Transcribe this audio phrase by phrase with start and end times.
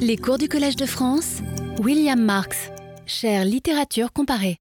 [0.00, 1.38] Les cours du Collège de France,
[1.80, 2.70] William Marx,
[3.06, 4.56] chère littérature comparée.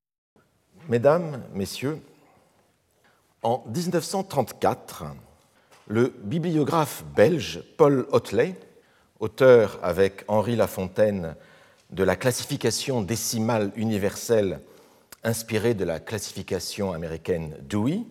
[0.90, 2.02] Mesdames, Messieurs,
[3.44, 5.06] en 1934,
[5.88, 8.56] le bibliographe belge Paul Hotley,
[9.20, 11.36] auteur avec Henri Lafontaine
[11.92, 14.60] de la classification décimale universelle
[15.24, 18.02] inspirée de la classification américaine Dewey,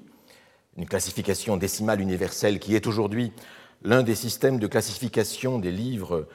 [0.76, 3.32] une classification décimale universelle qui est aujourd'hui
[3.82, 6.26] l'un des systèmes de classification des livres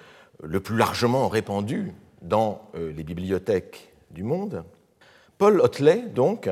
[0.43, 4.63] le plus largement répandu dans euh, les bibliothèques du monde,
[5.37, 6.49] Paul Hotley, donc,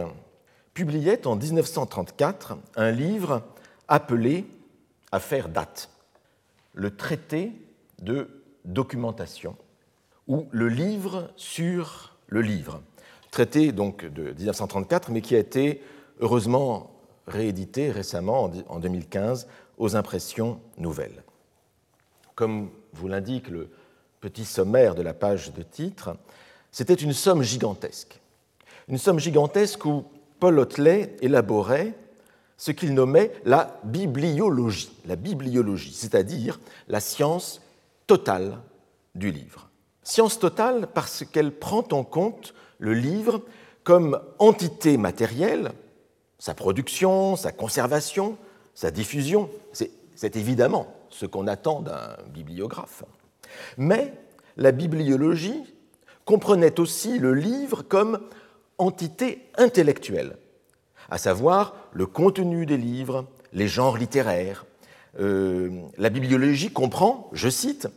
[0.74, 3.44] publiait en 1934 un livre
[3.88, 4.46] appelé
[5.12, 5.90] Affaire date,
[6.74, 7.52] le traité
[8.02, 9.56] de documentation,
[10.28, 12.82] ou le livre sur le livre,
[13.32, 15.82] traité donc de 1934, mais qui a été
[16.20, 16.92] heureusement
[17.28, 21.24] réédité récemment en 2015 aux impressions nouvelles.
[22.36, 23.70] Comme vous l'indique le
[24.20, 26.16] petit sommaire de la page de titre,
[26.72, 28.20] c'était une somme gigantesque.
[28.88, 30.06] Une somme gigantesque où
[30.40, 31.94] Paul Hotley élaborait
[32.58, 37.62] ce qu'il nommait la bibliologie, la bibliologie, c'est-à-dire la science
[38.08, 38.60] totale
[39.16, 39.70] du livre.
[40.04, 43.42] Science totale parce qu'elle prend en compte le livre
[43.84, 45.72] comme entité matérielle,
[46.38, 48.38] sa production, sa conservation,
[48.74, 49.50] sa diffusion.
[49.72, 53.04] C'est évidemment ce qu'on attend d'un bibliographe.
[53.78, 54.14] Mais
[54.58, 55.64] la bibliologie
[56.26, 58.20] comprenait aussi le livre comme
[58.78, 60.38] entité intellectuelle,
[61.10, 64.66] à savoir le contenu des livres, les genres littéraires.
[65.20, 67.88] Euh, la bibliologie comprend, je cite,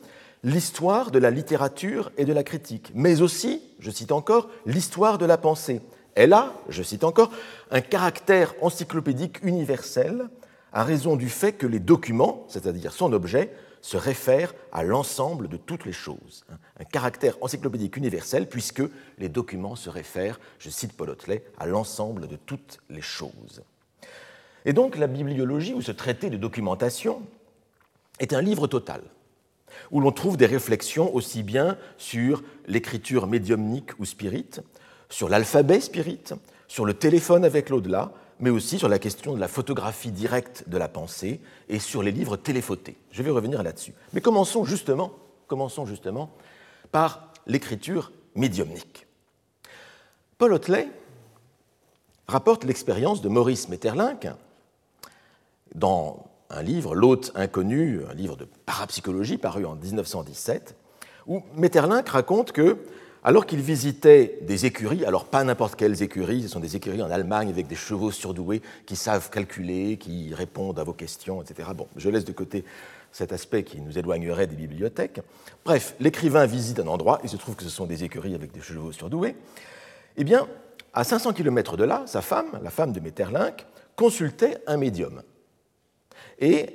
[0.45, 5.27] l'histoire de la littérature et de la critique, mais aussi, je cite encore, l'histoire de
[5.27, 5.80] la pensée.
[6.14, 7.30] Elle a, je cite encore,
[7.70, 10.28] un caractère encyclopédique universel
[10.73, 13.53] à raison du fait que les documents, c'est-à-dire son objet,
[13.83, 16.45] se réfère à l'ensemble de toutes les choses.
[16.51, 16.57] Hein.
[16.79, 18.83] Un caractère encyclopédique universel, puisque
[19.19, 21.15] les documents se réfèrent, je cite Paul
[21.59, 23.63] à l'ensemble de toutes les choses.
[24.65, 27.23] Et donc la bibliologie, ou ce traité de documentation,
[28.21, 29.03] est un livre total,
[29.91, 34.61] où l'on trouve des réflexions aussi bien sur l'écriture médiumnique ou spirite,
[35.09, 36.35] sur l'alphabet spirite,
[36.69, 40.77] sur le téléphone avec l'au-delà, mais aussi sur la question de la photographie directe de
[40.77, 42.98] la pensée et sur les livres téléphotés.
[43.13, 43.95] Je vais revenir là-dessus.
[44.13, 45.13] Mais commençons justement,
[45.47, 46.29] commençons justement
[46.91, 49.07] par l'écriture médiumnique.
[50.39, 50.89] Paul Hotley
[52.27, 54.27] rapporte l'expérience de Maurice Maeterlinck
[55.77, 60.74] dans un livre, L'hôte inconnu, un livre de parapsychologie paru en 1917,
[61.29, 62.77] où Maeterlinck raconte que
[63.25, 67.11] alors qu'il visitait des écuries, alors pas n'importe quelles écuries, ce sont des écuries en
[67.11, 71.69] Allemagne avec des chevaux surdoués qui savent calculer, qui répondent à vos questions, etc.
[71.77, 72.65] Bon, je laisse de côté
[73.13, 75.21] cet aspect qui nous éloignerait des bibliothèques.
[75.65, 78.61] Bref, l'écrivain visite un endroit, il se trouve que ce sont des écuries avec des
[78.61, 79.37] chevaux surdoués.
[80.17, 80.49] Eh bien,
[80.93, 85.23] à 500 km de là, sa femme, la femme de Metterlinck, consultait un médium.
[86.41, 86.67] Et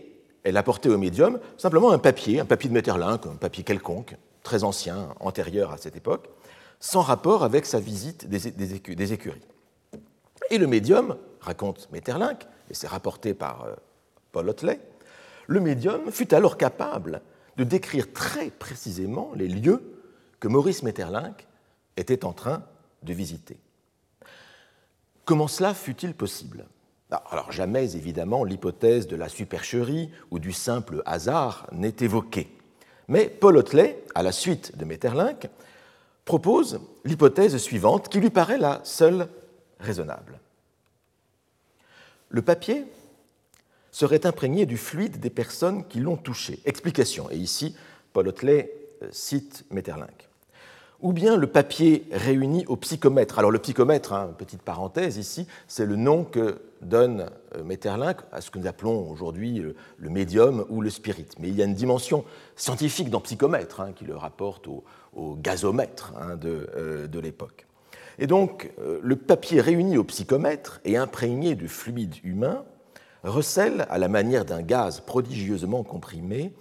[0.44, 4.64] elle apportait au médium simplement un papier, un papier de Metterlinck, un papier quelconque, très
[4.64, 6.30] ancien, antérieur à cette époque,
[6.80, 9.42] sans rapport avec sa visite des, écuries.
[10.50, 13.76] Et le médium, raconte Metterlinck, et c'est rapporté par euh,
[14.32, 14.80] Paul Hotley,
[15.48, 17.22] le médium fut alors capable
[17.56, 19.82] de décrire très précisément les lieux
[20.40, 21.48] que Maurice Metterlinck
[21.96, 22.64] était en train
[23.04, 23.58] de visiter.
[25.26, 26.66] Comment cela fut-il possible?
[27.10, 32.56] Alors jamais, évidemment, l'hypothèse de la supercherie ou du simple hasard n'est évoquée.
[33.08, 35.50] Mais Paul Hotley, à la suite de Metterlinck,
[36.28, 39.30] propose l'hypothèse suivante qui lui paraît la seule
[39.80, 40.40] raisonnable.
[42.30, 42.86] Le papier
[43.92, 46.60] serait imprégné du fluide des personnes qui l'ont touché.
[46.66, 47.76] Explication, et ici
[48.14, 48.72] Paul Hotley
[49.02, 50.28] euh, cite Metterlinck.
[51.00, 53.40] Ou bien le papier réuni au psychomètre.
[53.40, 58.42] Alors le psychomètre, hein, petite parenthèse ici, c'est le nom que donne euh, Metterlinck à
[58.42, 59.64] ce que nous appelons aujourd'hui
[59.98, 61.28] le médium ou le spirit.
[61.40, 64.84] Mais il y a une dimension scientifique dans psychomètre hein, qui le rapporte au,
[65.18, 67.66] au gazomètre hein, euh, de, l'époque.
[68.20, 72.64] Et donc, euh, le papier réuni au psychomètre et imprégné de fluide humain
[73.24, 76.54] recèle, à la manière d'un gaz prodigieusement comprimé,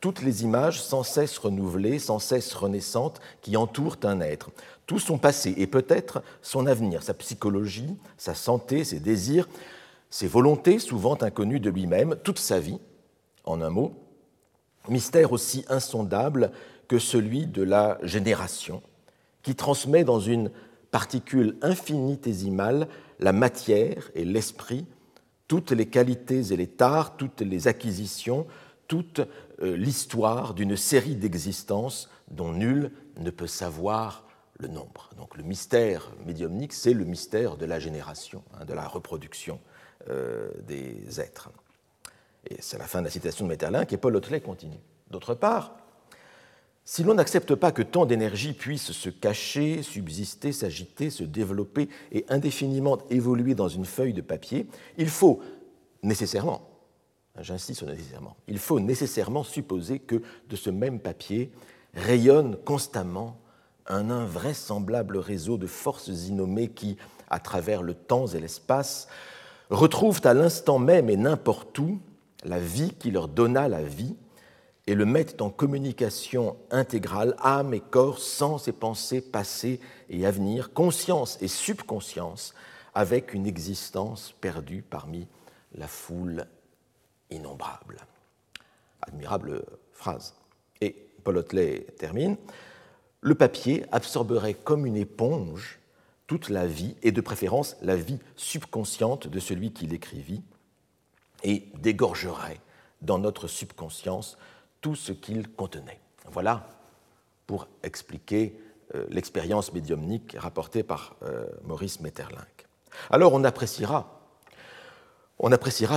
[0.00, 4.50] toutes les images sans cesse renouvelées, sans cesse renaissantes, qui entourent un être,
[4.86, 9.48] tout son passé et peut-être son avenir, sa psychologie, sa santé, ses désirs,
[10.10, 12.78] ses volontés souvent inconnues de lui-même, toute sa vie,
[13.44, 13.94] en un mot,
[14.88, 16.50] mystère aussi insondable
[16.92, 18.82] que celui de la génération,
[19.42, 20.50] qui transmet dans une
[20.90, 22.86] particule infinitésimale
[23.18, 24.84] la matière et l'esprit,
[25.48, 28.46] toutes les qualités et les tares, toutes les acquisitions,
[28.88, 29.20] toute
[29.62, 34.26] euh, l'histoire d'une série d'existences dont nul ne peut savoir
[34.58, 35.08] le nombre.
[35.16, 39.60] Donc le mystère médiumnique, c'est le mystère de la génération, hein, de la reproduction
[40.10, 41.48] euh, des êtres.
[42.50, 44.80] Et c'est la fin de la citation de Metterlinck, et Paul Hotelet continue.
[45.10, 45.74] D'autre part,
[46.84, 52.24] si l'on n'accepte pas que tant d'énergie puisse se cacher, subsister, s'agiter, se développer et
[52.28, 54.66] indéfiniment évoluer dans une feuille de papier,
[54.98, 55.40] il faut
[56.02, 56.68] nécessairement,
[57.40, 61.52] j'insiste sur nécessairement, il faut nécessairement supposer que de ce même papier
[61.94, 63.38] rayonne constamment
[63.86, 66.96] un invraisemblable réseau de forces innommées qui,
[67.30, 69.08] à travers le temps et l'espace,
[69.70, 72.00] retrouvent à l'instant même et n'importe où
[72.44, 74.16] la vie qui leur donna la vie
[74.86, 79.80] et le mettent en communication intégrale, âme et corps, sens et pensées passées
[80.10, 82.54] et à venir, conscience et subconscience,
[82.94, 85.28] avec une existence perdue parmi
[85.74, 86.46] la foule
[87.30, 87.98] innombrable.
[89.02, 90.34] Admirable phrase.
[90.80, 90.94] Et
[91.24, 92.36] Paul Hotelet termine
[93.20, 95.78] Le papier absorberait comme une éponge
[96.26, 100.42] toute la vie, et de préférence la vie subconsciente de celui qui l'écrivit,
[101.44, 102.60] et dégorgerait
[103.02, 104.38] dans notre subconscience
[104.82, 106.00] tout ce qu'il contenait.
[106.30, 106.68] Voilà
[107.46, 108.60] pour expliquer
[108.94, 112.66] euh, l'expérience médiumnique rapportée par euh, Maurice Metterlinck.
[113.08, 114.18] Alors on appréciera,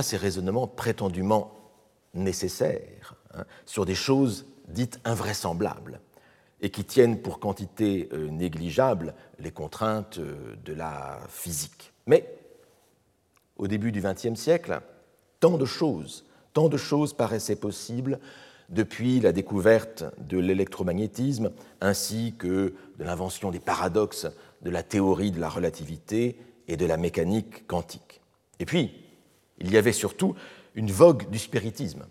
[0.02, 1.52] ces raisonnements prétendument
[2.14, 6.00] nécessaires hein, sur des choses dites invraisemblables
[6.62, 11.92] et qui tiennent pour quantité euh, négligeable les contraintes de la physique.
[12.06, 12.38] Mais
[13.56, 14.80] au début du XXe siècle,
[15.40, 16.24] tant de choses,
[16.54, 18.18] tant de choses paraissaient possibles
[18.68, 24.26] depuis la découverte de l'électromagnétisme ainsi que de l'invention des paradoxes
[24.62, 26.36] de la théorie de la relativité
[26.68, 28.20] et de la mécanique quantique.
[28.58, 28.92] Et puis,
[29.58, 30.34] il y avait surtout
[30.74, 32.06] une vogue du spiritisme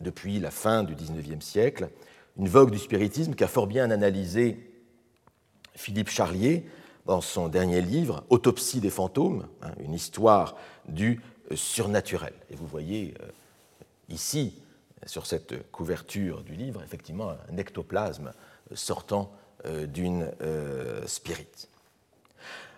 [0.00, 1.90] depuis la fin du XIXe siècle,
[2.38, 4.70] une vogue du spiritisme qu'a fort bien analysé
[5.74, 6.66] Philippe Charlier
[7.06, 10.56] dans son dernier livre, Autopsie des fantômes, hein, une histoire
[10.88, 11.20] du
[11.54, 12.32] surnaturel.
[12.50, 13.26] Et vous voyez euh,
[14.08, 14.54] ici
[15.06, 18.32] sur cette couverture du livre, effectivement, un ectoplasme
[18.74, 19.32] sortant
[19.66, 21.68] euh, d'une euh, spirite.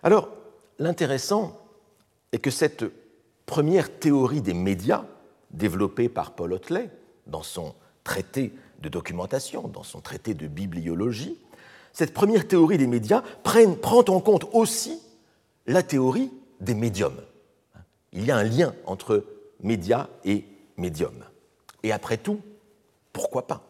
[0.02, 0.28] Alors,
[0.78, 1.58] l'intéressant
[2.32, 2.84] est que cette
[3.46, 5.04] première théorie des médias,
[5.50, 6.90] développée par Paul Hotelet
[7.26, 7.74] dans son
[8.04, 11.38] traité de documentation, dans son traité de bibliologie,
[11.92, 15.00] cette première théorie des médias prend en compte aussi
[15.66, 17.20] la théorie des médiums.
[18.12, 19.24] Il y a un lien entre
[19.60, 20.44] médias et
[20.76, 21.24] médiums.
[21.82, 22.40] Et après tout,
[23.12, 23.69] pourquoi pas?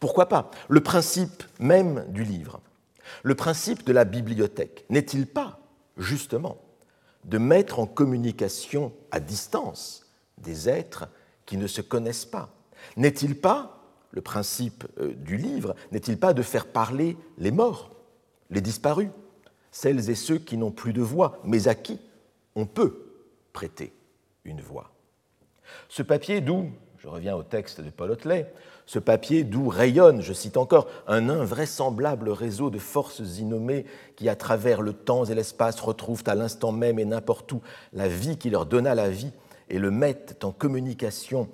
[0.00, 0.50] Pourquoi pas?
[0.68, 2.60] Le principe même du livre,
[3.22, 5.60] le principe de la bibliothèque, n'est-il pas,
[5.96, 6.58] justement,
[7.24, 10.06] de mettre en communication à distance
[10.38, 11.08] des êtres
[11.46, 12.50] qui ne se connaissent pas?
[12.96, 13.82] N'est-il pas,
[14.12, 17.90] le principe euh, du livre, n'est-il pas de faire parler les morts,
[18.50, 19.10] les disparus,
[19.70, 22.00] celles et ceux qui n'ont plus de voix, mais à qui
[22.54, 23.12] on peut
[23.52, 23.92] prêter
[24.44, 24.92] une voix?
[25.88, 26.70] Ce papier, d'où
[27.08, 28.52] je reviens au texte de Paul Hotelet,
[28.84, 34.36] ce papier d'où rayonne, je cite encore, un invraisemblable réseau de forces innommées qui, à
[34.36, 37.62] travers le temps et l'espace, retrouvent à l'instant même et n'importe où
[37.94, 39.32] la vie qui leur donna la vie
[39.70, 41.48] et le mettent en communication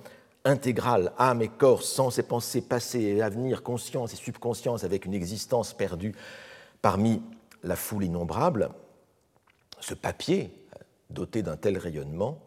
[0.45, 5.15] intégrale, âme et corps, sens et pensées, passé et avenir, conscience et subconscience, avec une
[5.15, 6.17] existence perdue
[6.83, 7.23] parmi
[7.63, 8.71] la foule innombrable,
[9.79, 10.51] ce papier,
[11.11, 12.41] doté d'un tel rayonnement,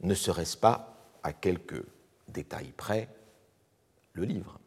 [0.00, 1.84] ne serait-ce pas à quelques
[2.28, 3.08] détail près,
[4.12, 4.58] le livre.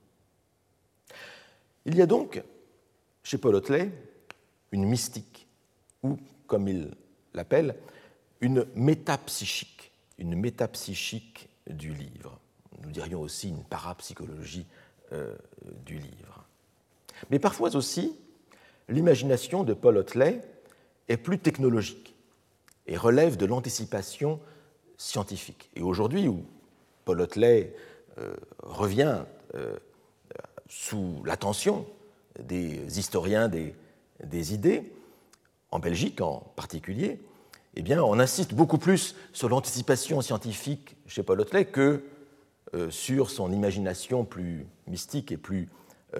[1.86, 2.42] Il y a donc,
[3.24, 3.92] chez Paul Hotelet,
[4.72, 5.48] une mystique,
[6.04, 6.92] ou, comme il
[7.34, 7.76] l'appelle,
[8.40, 12.40] une métapsychique, une métapsychique du livre.
[12.84, 14.66] Nous dirions aussi une parapsychologie
[15.14, 15.36] euh,
[15.86, 16.46] du livre.
[17.30, 18.16] Mais parfois aussi,
[18.90, 20.42] l'imagination de Paul Hotelet
[21.08, 22.16] est plus technologique
[22.88, 24.40] et relève de l'anticipation
[24.98, 25.70] scientifique.
[25.76, 26.46] Et aujourd'hui, où
[27.12, 27.76] Paul Hotelet
[28.20, 29.26] euh, revient
[29.56, 29.76] euh,
[30.70, 31.86] sous l'attention
[32.40, 34.94] des historiens des, idées,
[35.72, 37.20] en Belgique en particulier,
[37.76, 42.02] eh bien, on insiste beaucoup plus sur l'anticipation scientifique chez Paul Hotelet que
[42.76, 45.68] euh, sur son imagination plus mystique et plus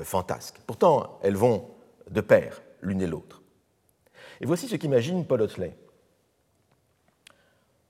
[0.04, 0.58] fantasque.
[0.68, 1.70] Pourtant, elles vont
[2.10, 3.42] de pair, l'une et l'autre.
[4.42, 5.74] Et voici ce qu'imagine Paul Hotelet.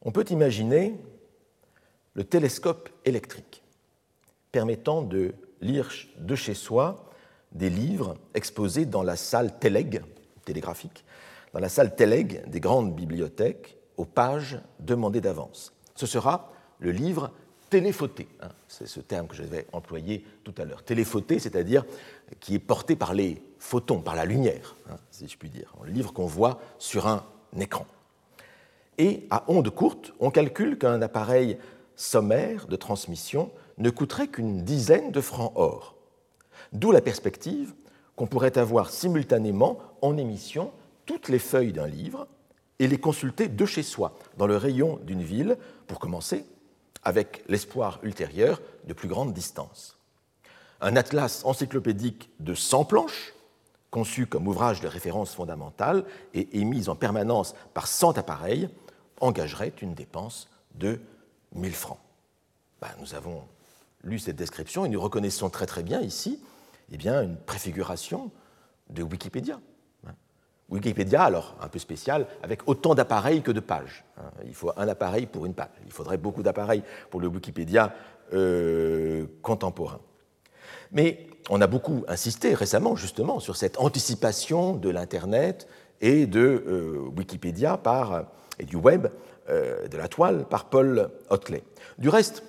[0.04, 1.00] On peut imaginer
[2.14, 3.64] le télescope électrique,
[4.52, 7.10] permettant de lire de chez soi
[7.52, 10.02] des livres exposés dans la salle télég,
[10.46, 11.06] télégraphique,
[11.54, 15.74] dans la salle télég des grandes bibliothèques, aux pages demandées d'avance.
[15.96, 17.32] Ce sera le livre
[17.70, 18.28] téléphoté.
[18.42, 18.50] Hein.
[18.68, 20.84] c'est ce terme que j'avais employé tout à l'heure.
[20.84, 21.86] Téléphoté, c'est-à-dire
[22.40, 25.74] qui est porté par les photons, par la lumière, hein, si je puis dire.
[25.84, 27.24] Le livre qu'on voit sur un
[27.60, 27.86] écran.
[28.98, 31.58] Et à ondes courtes, on calcule qu'un appareil
[32.02, 35.96] sommaire de transmission ne coûterait qu'une dizaine de francs or.
[36.74, 37.74] D'où la perspective
[38.16, 40.72] qu'on pourrait avoir simultanément en émission
[41.06, 42.28] toutes les feuilles d'un livre
[42.80, 46.46] et les consulter de chez soi, dans le rayon d'une ville, pour commencer,
[47.04, 49.98] avec l'espoir ultérieur de plus grandes distances.
[50.82, 53.34] Un atlas encyclopédique de 100 planches,
[53.92, 58.70] conçu comme ouvrage de référence fondamentale et émis en permanence par 100 appareils,
[59.20, 61.00] engagerait une dépense de
[61.56, 62.00] 1000 francs.
[62.82, 63.44] Ben, nous avons
[64.04, 66.40] lu cette description et nous reconnaissons très très bien ici
[66.92, 68.32] eh bien, une préfiguration
[68.90, 69.60] de Wikipédia.
[70.70, 74.06] Wikipédia, alors un peu spécial, avec autant d'appareils que de pages.
[74.46, 75.70] Il faut un appareil pour une page.
[75.86, 77.94] Il faudrait beaucoup d'appareils pour le Wikipédia
[78.34, 80.00] euh, contemporain.
[80.92, 85.68] Mais on a beaucoup insisté récemment justement sur cette anticipation de l'Internet
[86.00, 88.26] et de euh, Wikipédia par,
[88.58, 89.10] et du web, euh,
[89.50, 91.64] de la toile, par Paul Hotley.
[91.98, 92.44] Du reste,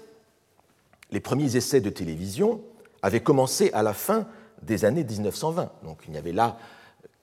[1.11, 2.61] les premiers essais de télévision
[3.03, 4.27] avaient commencé à la fin
[4.63, 5.71] des années 1920.
[5.85, 6.57] Donc il y avait là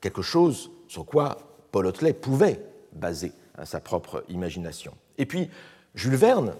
[0.01, 1.38] quelque chose sur quoi
[1.71, 2.61] Paul Hotley pouvait
[2.93, 4.93] baser hein, sa propre imagination.
[5.17, 5.49] Et puis
[5.95, 6.53] Jules Verne,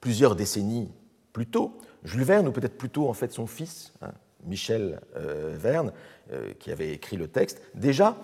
[0.00, 0.90] plusieurs décennies
[1.32, 4.12] plus tôt, Jules Verne, ou peut-être plutôt en fait son fils, hein,
[4.46, 5.92] Michel euh, Verne,
[6.32, 8.16] euh, qui avait écrit le texte, déjà,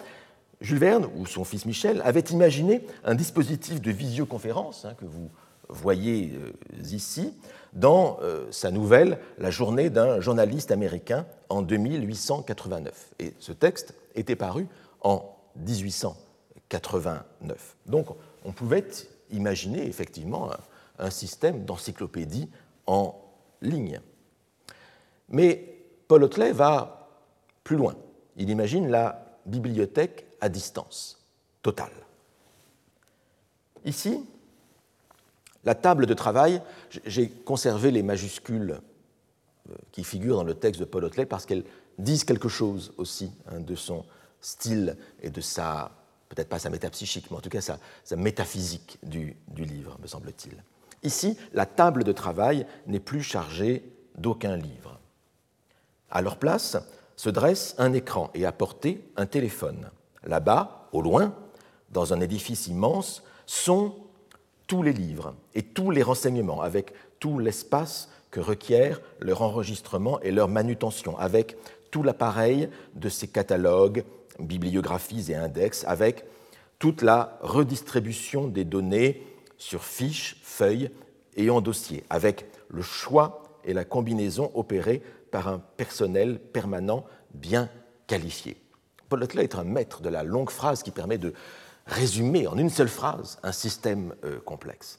[0.61, 5.31] Jules Verne, ou son fils Michel, avait imaginé un dispositif de visioconférence hein, que vous
[5.69, 6.53] voyez euh,
[6.91, 7.35] ici,
[7.73, 8.19] dans
[8.51, 13.13] sa nouvelle La journée d'un journaliste américain en 2889.
[13.19, 14.67] Et ce texte était paru
[15.03, 17.77] en 1889.
[17.87, 18.07] Donc
[18.45, 18.87] on pouvait
[19.31, 20.51] imaginer effectivement
[20.99, 22.51] un, système d'encyclopédie
[22.87, 23.15] en
[23.61, 24.01] ligne.
[25.29, 25.77] Mais
[26.09, 27.11] Paul Hotley va
[27.65, 27.95] plus loin.
[28.37, 31.19] Il imagine la bibliothèque à distance,
[31.63, 31.93] totale.
[33.85, 34.25] Ici,
[35.65, 36.63] la table de travail,
[37.05, 38.81] j'ai conservé les majuscules
[39.71, 41.65] euh, qui figurent dans le texte de Paul Hotley parce qu'elles
[41.99, 44.05] disent quelque chose aussi hein, de son
[44.41, 45.91] style et de sa,
[46.29, 47.79] peut-être pas sa métapsychique, mais en tout cas sa,
[48.17, 50.63] métaphysique du, du livre, me semble-t-il.
[51.03, 54.99] Ici, la table de travail n'est plus chargée d'aucun livre.
[56.11, 56.77] À leur place
[57.17, 59.91] se dresse un écran et à portée un téléphone.
[60.27, 61.35] Là-bas, au loin,
[61.91, 63.95] dans un édifice immense, sont
[64.67, 70.33] tous les livres et tous les renseignements, avec tout l'espace que requiert leur enregistrement et
[70.33, 71.57] leur manutention, avec
[71.91, 74.05] tout l'appareil de ces catalogues,
[74.41, 76.25] bibliographies et index, avec
[76.79, 79.23] toute la redistribution des données
[79.57, 80.91] sur fiches, feuilles
[81.37, 87.71] et en dossier, avec le choix et la combinaison opérés par un personnel permanent bien
[88.07, 88.57] qualifié.
[89.09, 91.33] Paul Hotley est un maître de la longue phrase qui permet de
[91.87, 94.99] résumer en une seule phrase un système euh, complexe.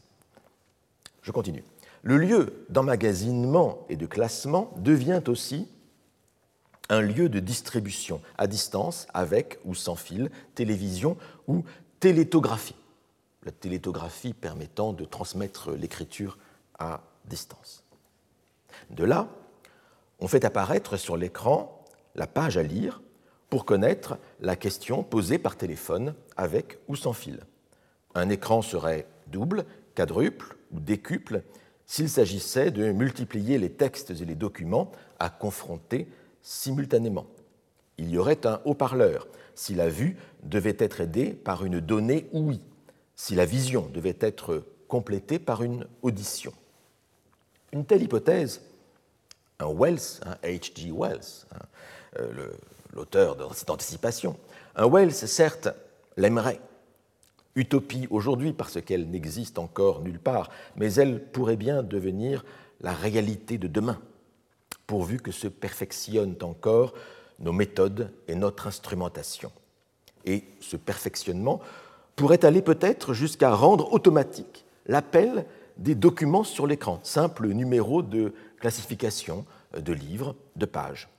[1.22, 1.64] Je continue.
[2.04, 5.68] Le lieu d'emmagasinement et de classement devient aussi
[6.90, 11.66] un lieu de distribution à distance avec ou sans fil, télévision ou
[12.00, 12.76] télétographie.
[13.44, 16.38] La télétographie permettant de transmettre l'écriture
[16.80, 17.84] à distance.
[18.90, 19.28] De là,
[20.20, 21.84] on fait apparaître sur l'écran
[22.16, 23.02] la page à lire
[23.50, 27.40] pour connaître la question posée par téléphone avec ou sans fil.
[28.16, 31.44] Un écran serait double, quadruple ou décuple
[31.86, 36.08] s'il s'agissait de multiplier les textes et les documents à confronter
[36.42, 37.28] simultanément.
[37.98, 42.62] Il y aurait un haut-parleur si la vue devait être aidée par une donnée ouïe,
[43.16, 46.54] si la vision devait être complétée par une audition.
[47.74, 48.62] Une telle hypothèse,
[49.60, 50.92] un Wells, H.G.
[50.92, 51.66] Wells, hein,
[52.20, 52.52] euh,
[52.94, 54.38] l'auteur de cette anticipation,
[54.76, 55.70] un Wells, certes,
[56.16, 56.62] l'aimerait.
[57.56, 62.46] Utopie aujourd'hui parce qu'elle n'existe encore nulle part, mais elle pourrait bien devenir
[62.82, 64.00] la réalité de demain,
[64.86, 66.94] pourvu que se perfectionnent encore
[67.40, 69.52] nos méthodes et notre instrumentation.
[70.26, 71.62] Et ce perfectionnement
[72.16, 75.46] pourrait aller peut-être jusqu'à rendre automatique l'appel
[75.78, 79.46] des documents sur l'écran, simple numéro de classification
[79.78, 81.10] de livres, de pages.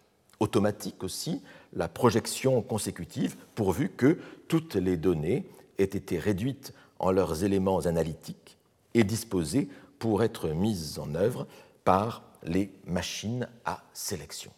[0.41, 5.47] Automatique aussi la projection consécutive, pourvu que toutes les données
[5.79, 8.57] aient été réduites en leurs éléments analytiques
[8.95, 11.47] et disposées pour être mises en œuvre
[11.85, 14.51] par les machines à sélection.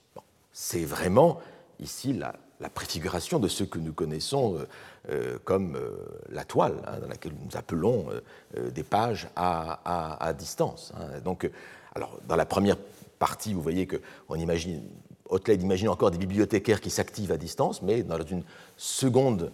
[0.52, 1.40] C'est vraiment
[1.78, 2.34] ici la,
[2.74, 4.66] préfiguration de ce que nous connaissons euh,
[5.10, 5.96] euh, comme euh,
[6.28, 8.08] la toile, hein, dans laquelle nous appelons
[8.54, 10.92] des pages à, distance.
[10.96, 11.20] Hein.
[11.24, 11.50] Donc,
[11.94, 12.76] Alors, dans la première
[13.18, 14.82] partie, vous voyez qu'on imagine,
[15.30, 18.42] Hotley imagine encore des bibliothécaires qui s'activent à distance, mais dans un
[18.76, 19.50] second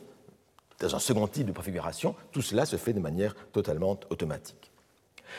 [1.29, 4.73] type de préfiguration, tout cela se fait de manière totalement automatique.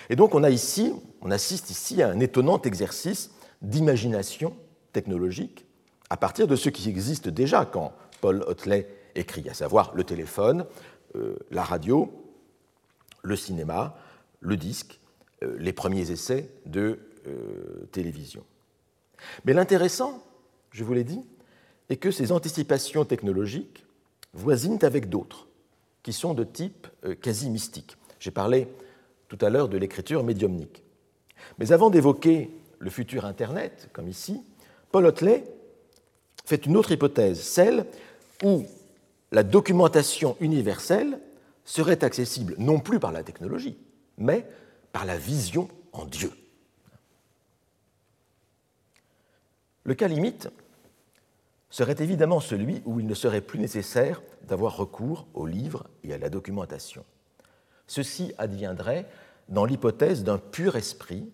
[0.09, 4.55] Et donc on assiste ici à un étonnant exercice d'imagination
[4.93, 5.67] technologique
[6.09, 10.65] à partir de ce qui existe déjà quand Paul Hotley écrit, à savoir le téléphone,
[11.15, 12.11] euh, la radio,
[13.23, 13.97] le cinéma,
[14.39, 14.99] le disque,
[15.43, 18.43] euh, les premiers essais de euh, télévision.
[19.45, 20.23] Mais l'intéressant,
[20.77, 21.25] je vous l'ai dit,
[21.89, 23.83] est que ces anticipations technologiques
[24.33, 25.47] voisinent avec d'autres,
[26.03, 27.97] qui sont de type euh, quasi mystique.
[28.19, 28.67] J'ai parlé
[29.27, 30.83] tout à l'heure de l'écriture médiumnique.
[31.57, 34.43] Mais avant d'évoquer le futur Internet, comme ici,
[34.91, 35.43] Paul Hotley
[36.45, 37.87] fait une autre hypothèse, celle
[38.43, 38.63] où
[39.31, 41.19] la documentation universelle
[41.65, 43.77] serait accessible non plus par la technologie,
[44.19, 44.45] mais
[44.91, 46.31] par la vision en Dieu.
[49.85, 50.49] Le cas limite
[51.69, 56.17] serait évidemment celui où il ne serait plus nécessaire d'avoir recours aux livres et à
[56.17, 57.03] la documentation.
[57.87, 59.05] Ceci adviendrait
[59.49, 61.29] dans l'hypothèse d'un pur esprit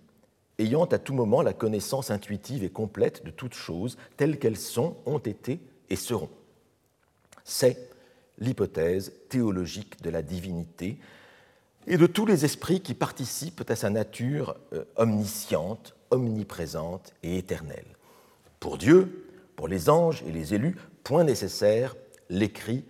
[0.60, 4.98] ayant à tout moment la connaissance intuitive et complète de toutes choses telles qu'elles sont,
[5.06, 5.60] ont été
[5.90, 6.30] et seront.
[7.44, 7.90] C'est
[8.40, 10.98] l'hypothèse théologique de la divinité
[11.88, 17.86] et de tous les esprits qui participent à sa nature euh, omnisciente, omniprésente et éternelle.
[18.60, 21.96] Pour Dieu, pour les anges et les élus, point nécessaire,
[22.30, 22.86] l'écrit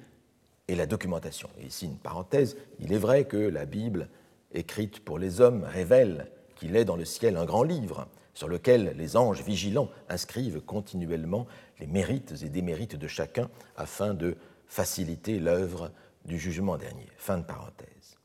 [0.67, 1.50] et la documentation.
[1.60, 4.10] Et ici, une parenthèse, il est vrai que la Bible,
[4.53, 8.96] écrite pour les hommes, révèle qu'il est dans le ciel un grand livre sur lequel
[8.98, 11.48] les anges vigilants inscrivent continuellement
[11.79, 14.36] les mérites et démérites de chacun afin de
[14.67, 15.91] faciliter l'œuvre
[16.25, 17.08] du jugement dernier.
[17.17, 18.17] Fin de parenthèse.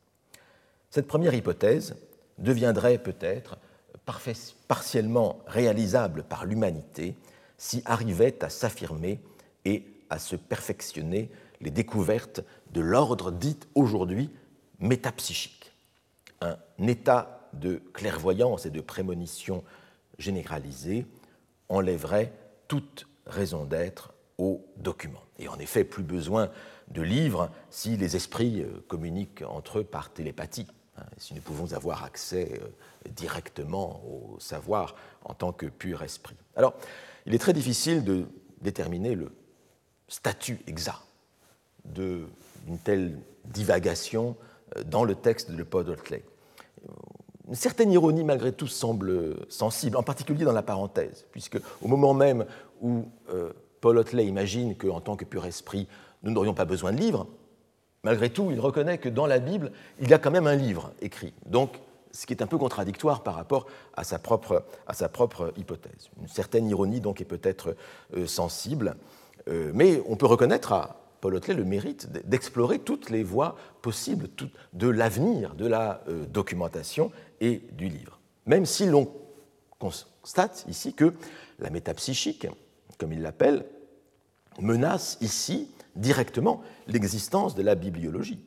[0.90, 1.96] Cette première hypothèse
[2.38, 3.58] deviendrait peut-être
[4.68, 7.14] partiellement réalisable par l'humanité
[7.58, 9.20] si arrivaient à s'affirmer
[9.64, 12.40] et à se perfectionner les découvertes
[12.72, 14.30] de l'ordre dit aujourd'hui
[14.78, 15.72] métapsychique,
[16.40, 19.64] un état de clairvoyance et de prémonition
[20.18, 21.06] généralisée
[21.68, 22.32] enlèverait
[22.68, 25.22] toute raison d'être aux documents.
[25.38, 26.50] Et en effet, plus besoin
[26.88, 30.66] de livres si les esprits euh, communiquent entre eux par télépathie,
[30.96, 34.94] hein, si nous pouvons avoir accès euh, directement au savoir
[35.24, 36.36] en tant que pur esprit.
[36.56, 36.74] Alors,
[37.28, 38.24] il est très difficile de
[38.62, 39.30] déterminer le
[40.08, 41.02] statut exact
[41.84, 42.26] d'une
[42.82, 44.34] telle divagation
[44.76, 46.24] euh, dans le texte de Paul Hotley.
[47.46, 52.14] Une certaine ironie, malgré tout, semble sensible, en particulier dans la parenthèse, puisque au moment
[52.14, 52.46] même
[52.80, 55.86] où euh, Paul Hotley imagine qu'en tant que pur esprit,
[56.22, 57.26] nous n'aurions pas besoin de livres,
[58.04, 60.92] malgré tout, il reconnaît que dans la Bible, il y a quand même un livre
[61.02, 61.34] écrit.
[61.46, 61.78] Donc,
[62.18, 66.10] ce qui est un peu contradictoire par rapport à sa propre, à sa propre hypothèse.
[66.20, 67.76] Une certaine ironie donc est peut-être
[68.16, 68.96] euh, sensible,
[69.46, 74.26] euh, mais on peut reconnaître à Paul Hotelet le mérite d'explorer toutes les voies possibles
[74.72, 78.18] de l'avenir de la euh, documentation et du livre.
[78.46, 79.12] Même si l'on
[79.78, 81.14] constate ici que
[81.60, 82.48] la métapsychique,
[82.98, 83.64] comme il l'appelle,
[84.58, 88.44] menace ici directement l'existence de la bibliologie.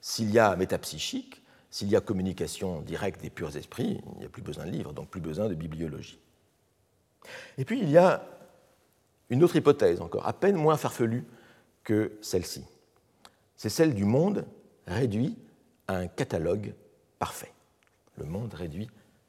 [0.00, 4.28] S'il y a métapsychique, s'il y a communication directe des purs esprits, il n'y a
[4.28, 6.18] plus besoin de livres, donc plus besoin de bibliologie.
[7.58, 8.24] Et puis il y a
[9.30, 11.24] une autre hypothèse encore, à peine moins farfelue
[11.84, 12.64] que celle-ci.
[13.56, 14.46] C'est celle du monde
[14.86, 15.36] réduit
[15.86, 16.74] à un catalogue
[17.18, 17.52] parfait.
[18.16, 18.88] Le monde réduit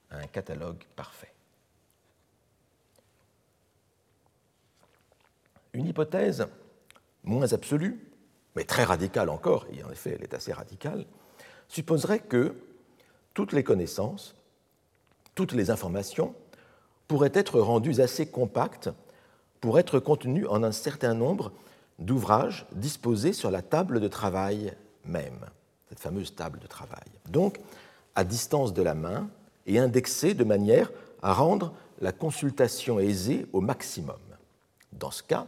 [0.10, 1.34] à un catalogue parfait.
[5.74, 6.48] Une hypothèse
[7.24, 8.00] moins absolue,
[8.56, 11.06] mais très radicale encore, et en effet elle est assez radicale,
[11.70, 12.56] supposerait que
[13.34, 14.36] toutes les connaissances,
[15.36, 16.36] toutes les informations
[17.08, 18.90] pourraient être rendues assez compactes
[19.62, 21.54] pour être contenues en un certain nombre
[21.98, 24.74] d'ouvrages disposés sur la table de travail
[25.06, 25.46] même,
[25.90, 27.08] cette fameuse table de travail.
[27.30, 27.60] Donc,
[28.16, 29.30] à distance de la main
[29.66, 34.18] et indexées de manière à rendre la consultation aisée au maximum.
[34.94, 35.46] Dans ce cas,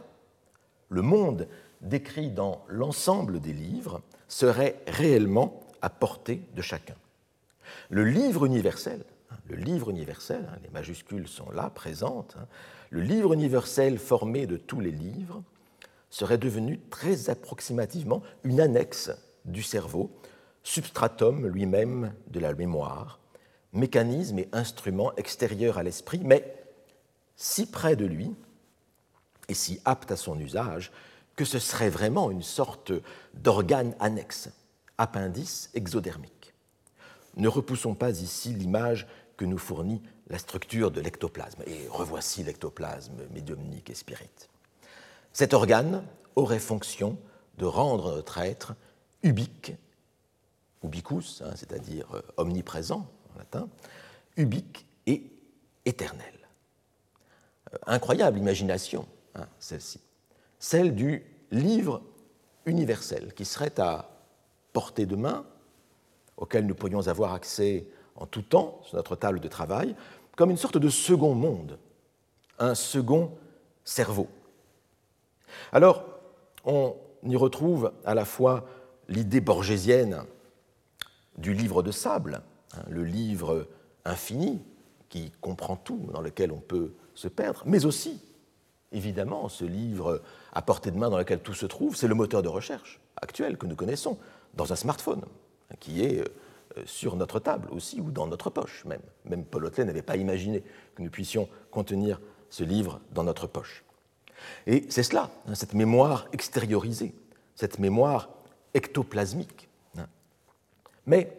[0.88, 1.48] le monde
[1.80, 6.94] décrit dans l'ensemble des livres serait réellement à portée de chacun.
[7.90, 12.46] Le livre universel, hein, le livre universel, hein, les majuscules sont là, présentes, hein,
[12.90, 15.42] le livre universel formé de tous les livres
[16.10, 19.10] serait devenu très approximativement une annexe
[19.44, 20.10] du cerveau,
[20.62, 23.18] substratum lui-même de la mémoire,
[23.72, 26.54] mécanisme et instrument extérieur à l'esprit, mais
[27.36, 28.34] si près de lui
[29.48, 30.92] et si apte à son usage
[31.34, 32.92] que ce serait vraiment une sorte
[33.34, 34.50] d'organe annexe
[34.98, 36.54] appendice exodermique.
[37.36, 41.62] Ne repoussons pas ici l'image que nous fournit la structure de l'ectoplasme.
[41.66, 44.48] Et revoici l'ectoplasme médiumnique et spirit.
[45.32, 46.04] Cet organe
[46.36, 47.18] aurait fonction
[47.58, 48.74] de rendre notre être
[49.22, 49.74] ubique,
[50.82, 53.68] ubicus, hein, c'est-à-dire euh, omniprésent en latin,
[54.36, 55.22] ubique et
[55.84, 56.34] éternel.
[57.72, 60.00] Euh, incroyable imagination, hein, celle-ci.
[60.58, 62.02] Celle du livre
[62.66, 64.11] universel qui serait à
[64.72, 65.44] portée de main,
[66.36, 69.94] auquel nous pourrions avoir accès en tout temps sur notre table de travail,
[70.36, 71.78] comme une sorte de second monde,
[72.58, 73.32] un second
[73.84, 74.28] cerveau.
[75.72, 76.04] Alors,
[76.64, 78.66] on y retrouve à la fois
[79.08, 80.24] l'idée borgésienne
[81.36, 82.42] du livre de sable,
[82.74, 83.66] hein, le livre
[84.04, 84.62] infini
[85.08, 88.22] qui comprend tout, dans lequel on peut se perdre, mais aussi,
[88.92, 92.42] évidemment, ce livre à portée de main dans lequel tout se trouve, c'est le moteur
[92.42, 94.18] de recherche actuel que nous connaissons
[94.54, 95.22] dans un smartphone,
[95.70, 99.02] hein, qui est euh, sur notre table aussi, ou dans notre poche même.
[99.24, 100.62] Même Paul Hotelet n'avait pas imaginé
[100.94, 103.84] que nous puissions contenir ce livre dans notre poche.
[104.66, 107.14] Et c'est cela, hein, cette mémoire extériorisée,
[107.54, 108.28] cette mémoire
[108.74, 109.68] ectoplasmique.
[109.98, 110.06] Hein.
[111.06, 111.36] Mais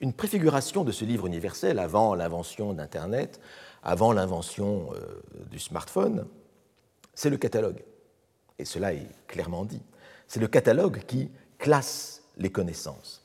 [0.00, 3.40] une préfiguration de ce livre universel avant l'invention d'Internet,
[3.82, 6.26] avant l'invention euh, du smartphone,
[7.14, 7.82] c'est le catalogue.
[8.58, 9.82] Et cela est clairement dit.
[10.26, 13.22] C'est le catalogue qui classe les connaissances.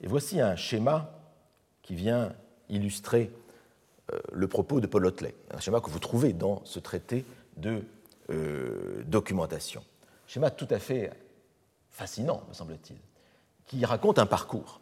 [0.00, 1.10] Et voici un schéma
[1.82, 2.34] qui vient
[2.68, 3.30] illustrer
[4.12, 7.24] euh, le propos de Paul Hotelet, un schéma que vous trouvez dans ce traité
[7.56, 7.84] de
[8.30, 9.84] euh, documentation.
[10.26, 11.12] Schéma tout à fait
[11.90, 12.96] fascinant, me semble-t-il,
[13.66, 14.80] qui raconte un parcours.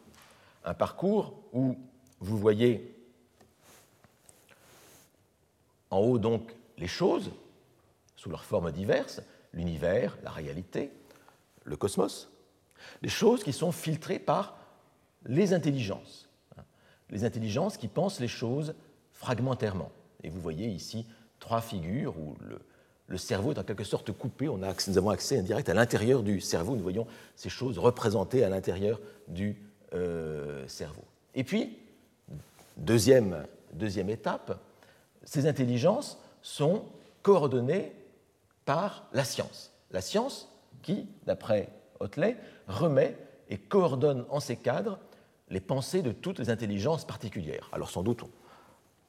[0.63, 1.75] Un parcours où
[2.19, 2.95] vous voyez
[5.89, 7.31] en haut donc les choses,
[8.15, 9.21] sous leurs formes diverses,
[9.53, 10.91] l'univers, la réalité,
[11.63, 12.30] le cosmos,
[13.01, 14.57] les choses qui sont filtrées par
[15.25, 16.29] les intelligences,
[17.09, 18.73] les intelligences qui pensent les choses
[19.13, 19.91] fragmentairement.
[20.23, 21.05] Et vous voyez ici
[21.39, 22.35] trois figures où
[23.07, 26.23] le, cerveau est en quelque sorte coupé, on a, nous avons accès indirect à l'intérieur
[26.23, 29.61] du cerveau, nous voyons ces choses représentées à l'intérieur du
[29.93, 31.03] euh, cerveau.
[31.35, 31.77] Et puis,
[32.77, 34.57] deuxième, deuxième étape,
[35.25, 36.85] ces intelligences sont
[37.21, 37.91] coordonnées
[38.63, 39.73] par la science.
[39.91, 40.49] La science
[40.81, 41.69] qui, d'après
[42.01, 42.37] Hotley,
[42.67, 43.17] remet
[43.49, 44.99] et coordonne en ces cadres
[45.49, 47.69] les pensées de toutes les intelligences particulières.
[47.73, 48.29] Alors sans doute, on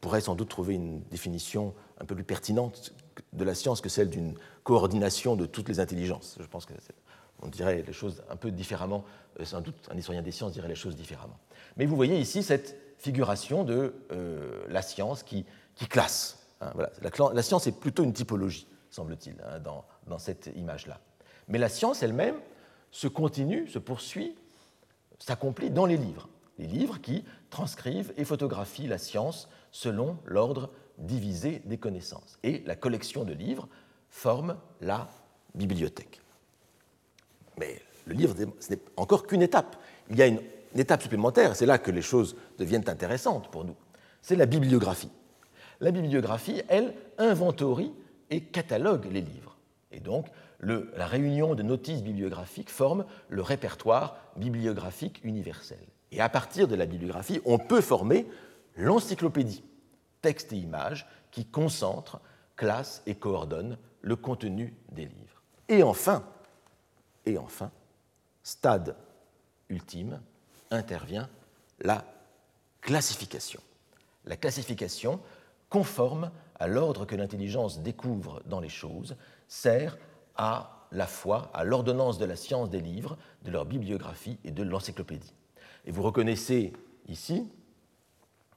[0.00, 2.92] pourrait sans doute trouver une définition un peu plus pertinente
[3.32, 6.36] de la science que celle d'une coordination de toutes les intelligences.
[6.40, 9.04] Je pense qu'on dirait les choses un peu différemment,
[9.40, 11.38] euh, sans doute un historien des sciences dirait les choses différemment.
[11.76, 15.44] Mais vous voyez ici cette figuration de euh, la science qui,
[15.88, 16.46] classe.
[16.60, 16.72] Hein,
[17.32, 19.58] la, science est plutôt une typologie, semble-t-il, hein,
[20.06, 21.00] dans cette image-là.
[21.48, 22.36] Mais la science elle-même
[22.92, 24.36] se continue, se poursuit,
[25.18, 26.28] s'accomplit dans les livres.
[26.58, 32.38] Les livres qui transcrivent et photographient la science selon l'ordre divisé des connaissances.
[32.42, 33.66] Et la collection de livres
[34.08, 35.08] forme la
[35.54, 36.20] bibliothèque.
[37.58, 39.76] Mais le livre, ce n'est encore qu'une étape.
[40.10, 40.40] Il y a une,
[40.74, 43.76] étape supplémentaire, c'est là que les choses deviennent intéressantes pour nous.
[44.22, 45.10] C'est la bibliographie.
[45.80, 47.92] La bibliographie, elle, inventorie
[48.30, 49.56] et catalogue les livres.
[49.90, 50.26] Et donc,
[50.62, 55.84] la réunion de notices bibliographiques forme le répertoire bibliographique universel.
[56.12, 58.26] Et à partir de la bibliographie, on peut former
[58.76, 59.64] l'encyclopédie,
[60.20, 62.20] texte et images, qui concentre,
[62.56, 65.42] classe et coordonne le contenu des livres.
[65.68, 66.24] Et enfin,
[67.26, 67.70] et enfin,
[68.42, 68.96] stade
[69.68, 70.20] ultime,
[70.70, 71.28] intervient
[71.80, 72.04] la
[72.80, 73.60] classification.
[74.24, 75.20] La classification,
[75.70, 79.16] conforme à l'ordre que l'intelligence découvre dans les choses,
[79.48, 79.96] sert
[80.36, 84.62] à la fois à l'ordonnance de la science des livres, de leur bibliographie et de
[84.62, 85.34] l'encyclopédie.
[85.86, 86.72] Et vous reconnaissez
[87.08, 87.48] ici,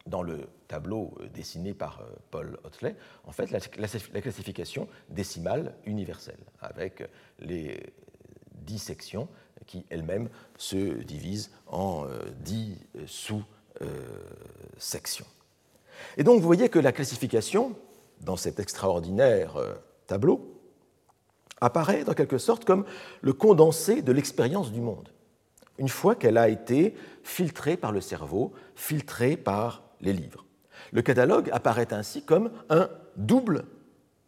[0.06, 6.40] dans le tableau euh, dessiné par euh, Paul Hotley, en fait la, classification décimale universelle,
[6.62, 7.04] avec
[7.40, 7.82] les
[8.54, 9.28] dix sections
[9.66, 15.26] qui elles-mêmes se divisent en euh, dix sous-sections.
[16.18, 17.76] Et donc vous voyez que la classification,
[18.22, 19.58] dans cet extraordinaire
[20.08, 20.55] tableau,
[21.62, 22.86] apparaît dans quelque sorte comme
[23.22, 25.10] le condensé de l'expérience du monde
[25.78, 30.46] une fois qu'elle a été filtrée par le cerveau, filtrée par les livres.
[30.92, 33.66] Le catalogue apparaît ainsi comme un double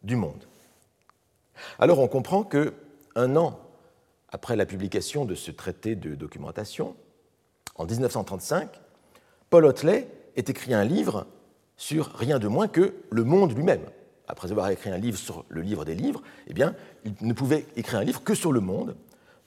[0.02, 0.44] du monde.
[1.78, 2.74] Alors on comprend que
[3.14, 3.58] un an
[4.30, 6.94] après la publication de ce traité de documentation,
[7.76, 8.68] en 1935,
[9.50, 11.26] Paul Hotley ait écrit un livre
[11.76, 13.84] sur rien de moins que le monde lui-même.
[14.28, 17.66] Après avoir écrit un livre sur le livre des livres, eh bien, il ne pouvait
[17.76, 18.94] écrire un livre que sur le monde,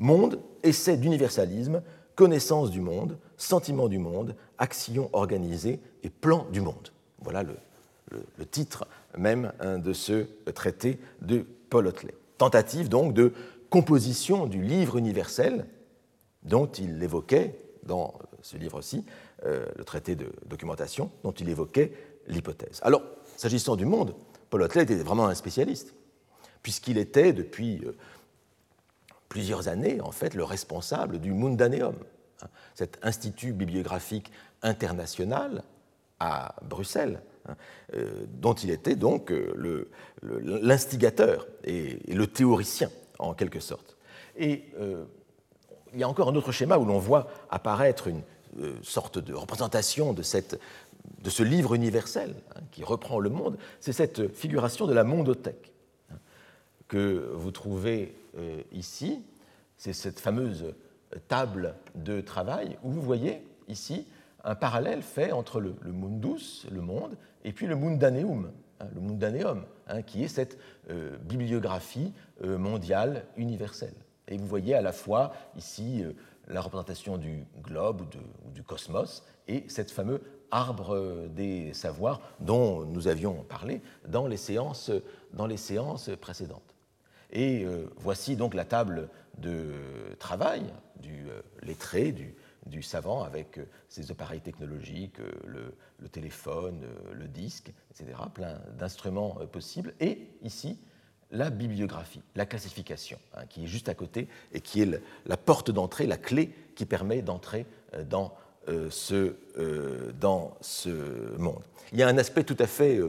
[0.01, 1.83] Monde, essai d'universalisme,
[2.15, 6.89] connaissance du monde, sentiment du monde, action organisée et plan du monde.
[7.19, 7.55] Voilà le,
[8.49, 12.15] titre même de ce traité de Paul Hotley.
[12.39, 13.31] Tentative donc de
[13.69, 15.67] composition du livre universel
[16.41, 19.05] dont il évoquait, dans ce livre-ci,
[19.45, 21.93] euh, le traité de documentation, dont il évoquait
[22.27, 22.79] l'hypothèse.
[22.81, 23.03] Alors,
[23.37, 24.15] s'agissant du monde,
[24.51, 25.95] Paul Hotley était vraiment un spécialiste,
[26.61, 27.93] puisqu'il était depuis euh,
[29.29, 31.95] plusieurs années, en fait, le responsable du Mundaneum,
[32.43, 35.63] hein, cet institut bibliographique international
[36.19, 37.55] à Bruxelles, hein,
[37.95, 39.33] euh, dont il était donc
[40.21, 43.97] l'instigateur et, le théoricien, en quelque sorte.
[44.37, 44.65] Et
[45.93, 48.21] il y a encore un autre schéma où l'on voit apparaître une
[48.59, 50.59] euh, sorte de représentation de, cette,
[51.21, 55.73] de ce livre universel hein, qui reprend le monde, c'est cette figuration de la mondothèque
[56.11, 56.17] hein,
[56.87, 59.23] que vous trouvez euh, ici.
[59.77, 60.73] C'est cette fameuse
[61.27, 64.07] table de travail où vous voyez ici
[64.43, 69.65] un parallèle fait entre le, mundus, le monde, et puis le mundaneum, hein, le mundaneum,
[70.07, 70.57] qui est cette
[70.89, 73.93] euh, bibliographie mondiale universelle.
[74.31, 76.13] Et vous voyez à la fois ici euh,
[76.47, 83.07] la représentation du globe ou, du cosmos et cette fameux arbre des savoirs dont nous
[83.07, 84.91] avions parlé dans les séances,
[85.33, 86.75] dans les séances précédentes.
[87.31, 89.71] Et euh, voici donc la table de
[90.19, 90.63] travail
[90.99, 93.59] du euh, lettré, du, savant, avec
[93.89, 95.73] ses appareils technologiques, le,
[96.09, 99.93] téléphone, le disque, etc., plein d'instruments possibles.
[99.99, 100.77] Et ici,
[101.31, 105.71] la bibliographie, la classification, hein, qui est juste à côté et qui est la porte
[105.71, 108.27] d'entrée, la clé qui permet d'entrer euh, dans, euh,
[108.67, 110.89] ce, euh, dans ce
[111.37, 111.63] monde.
[111.91, 112.99] Il y a un aspect tout à fait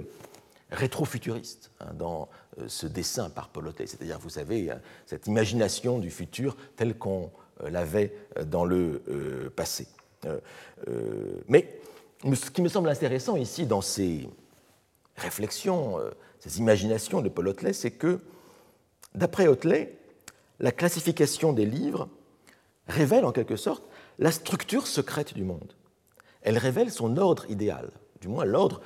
[0.70, 2.28] rétrofuturiste hein, dans
[2.66, 4.70] ce dessin par Paul Hotet, c'est-à-dire, vous savez,
[5.06, 7.30] cette imagination du futur tel qu'on
[7.62, 8.12] l'avait
[8.46, 9.00] dans le
[9.54, 9.86] passé.
[11.48, 11.78] mais
[12.24, 14.28] ce qui me semble intéressant ici dans ces
[15.16, 15.98] réflexions
[16.42, 18.18] ces imaginations de Paul c'est que,
[19.14, 19.96] d'après Hotley,
[20.58, 22.08] la classification des livres
[22.88, 23.84] révèle en quelque sorte
[24.22, 25.72] la structure secrète du monde.
[26.42, 28.80] Elle révèle son ordre idéal, du moins l'ordre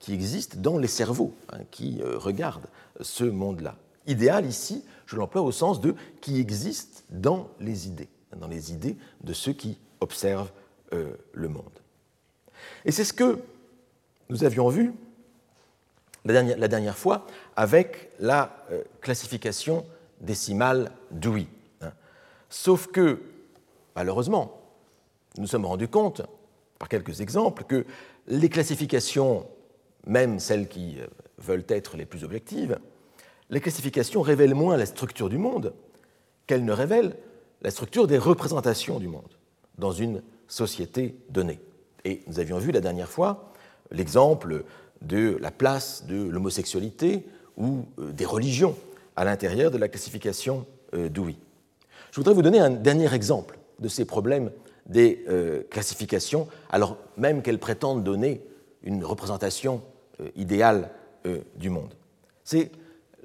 [0.00, 2.66] qui existe dans les cerveaux hein, qui euh, regardent
[3.00, 3.76] ce monde-là.
[4.08, 8.96] Idéal ici, je l'emploie au sens de qui existe dans les idées, dans les idées
[9.22, 10.50] de ceux qui observent
[10.92, 11.78] euh, le monde.
[12.84, 13.38] Et c'est ce que
[14.28, 14.92] nous avions vu
[16.24, 19.86] la dernière, fois avec la euh, classification
[20.20, 21.46] décimale Dewey.
[21.80, 21.92] Hein.
[22.48, 23.22] Sauf que,
[23.94, 24.59] malheureusement,
[25.40, 26.22] nous sommes rendus compte,
[26.78, 27.84] par quelques exemples, que
[28.28, 29.46] les classifications,
[30.06, 31.06] même celles qui euh,
[31.38, 32.78] veulent être les plus objectives,
[33.48, 35.72] les classifications révèlent moins la structure du monde
[36.46, 37.16] qu'elles ne révèlent
[37.62, 39.36] la structure des représentations du monde
[39.78, 41.60] dans une société donnée.
[42.04, 43.52] Et nous avions vu la dernière fois
[43.90, 44.64] l'exemple
[45.02, 47.26] de la place de l'homosexualité
[47.56, 48.76] ou euh, des religions
[49.16, 51.36] à l'intérieur de la classification euh, d'Ouï.
[52.10, 54.50] Je voudrais vous donner un dernier exemple de ces problèmes
[54.90, 58.42] des euh, classifications, alors même qu'elles prétendent donner
[58.82, 59.82] une représentation
[60.36, 60.90] idéale
[61.56, 61.94] du monde.
[62.44, 62.70] C'est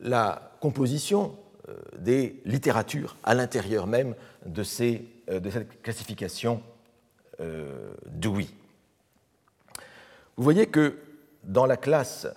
[0.01, 1.35] la composition
[1.97, 6.61] des littératures à l'intérieur même de, ces, de cette classification
[8.05, 8.49] d'Ouï.
[10.37, 10.97] Vous voyez que
[11.43, 12.27] dans la classe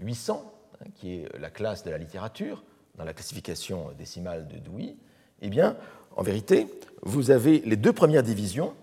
[0.00, 2.64] 800, euh, hein, qui est la classe de la littérature,
[2.96, 4.96] dans la classification décimale de Dewey,
[5.40, 5.76] eh bien,
[6.20, 6.66] en vérité,
[7.00, 8.74] vous avez les deux premières divisions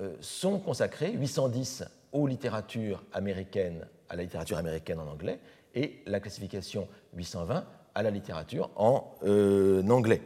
[0.00, 5.38] euh, sont consacrées, 810 aux littératures américaines, à la littérature américaine en anglais,
[5.74, 10.22] et la classification 820 à la littérature en euh, anglais.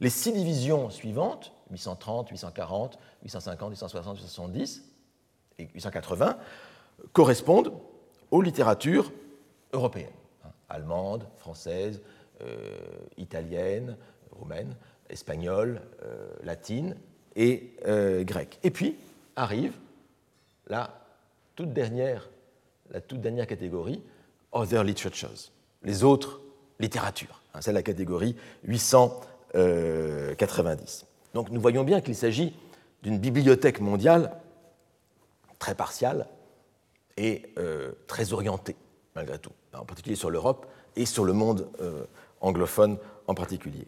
[0.00, 4.84] Les six divisions suivantes, 830, 840, 850, 860, 870,
[5.58, 6.36] et 880
[7.14, 7.72] correspondent
[8.30, 9.10] aux littératures
[9.72, 10.10] européennes,
[10.44, 12.02] hein, allemandes, françaises,
[12.42, 12.76] euh,
[13.16, 13.96] italiennes,
[14.32, 14.74] roumaines,
[15.12, 16.96] espagnoles, euh, latines
[17.36, 18.58] et euh, grecques.
[18.62, 18.96] Et puis
[19.36, 19.74] arrive
[20.66, 20.90] la
[21.54, 22.28] toute dernière,
[22.90, 24.02] la toute dernière catégorie,
[24.52, 25.50] Other Literatures,
[25.82, 26.40] les autres
[26.80, 27.42] littératures.
[27.54, 31.06] Hein, c'est la catégorie 890.
[31.34, 32.54] Donc nous voyons bien qu'il s'agit
[33.02, 34.32] d'une bibliothèque mondiale
[35.58, 36.26] très partiale
[37.16, 38.76] et euh, très orientée,
[39.14, 42.04] malgré tout, en particulier sur l'Europe et sur le monde euh,
[42.40, 43.86] anglophone en particulier.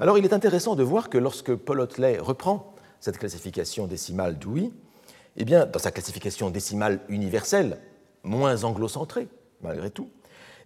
[0.00, 4.72] Alors il est intéressant de voir que lorsque Paul Hotley reprend cette classification décimale d'Ouï,
[5.36, 7.78] eh bien, dans sa classification décimale universelle,
[8.24, 9.28] moins anglo-centrée,
[9.62, 10.10] malgré tout,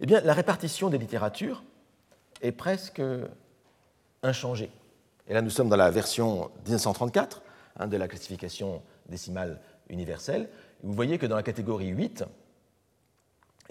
[0.01, 1.63] eh bien, la répartition des littératures
[2.41, 3.01] est presque
[4.23, 4.71] inchangée.
[5.27, 7.41] Et là, nous sommes dans la version 1934
[7.77, 10.49] hein, de la classification décimale universelle,
[10.81, 12.23] Vous voyez que dans la catégorie 8,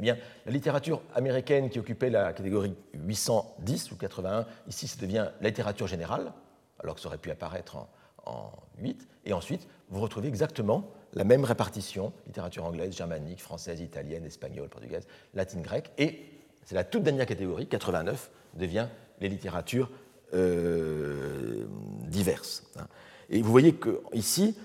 [0.03, 5.29] eh bien, la littérature américaine qui occupait la catégorie 810 ou 81, ici, ça devient
[5.41, 6.33] la littérature générale,
[6.81, 7.89] alors que ça aurait pu apparaître en,
[8.27, 9.09] en 8.
[9.27, 15.07] Et ensuite, vous retrouvez exactement la même répartition, littérature anglaise, germanique, française, italienne, espagnole, portugaise,
[15.35, 15.93] latine, grecque.
[15.99, 16.21] Et
[16.65, 18.89] c'est la toute dernière catégorie, 89, devient
[19.21, 19.89] les littératures
[20.35, 21.65] euh,
[22.09, 22.65] diverses.
[22.77, 22.87] Hein.
[23.31, 24.57] Et vous voyez qu'ici,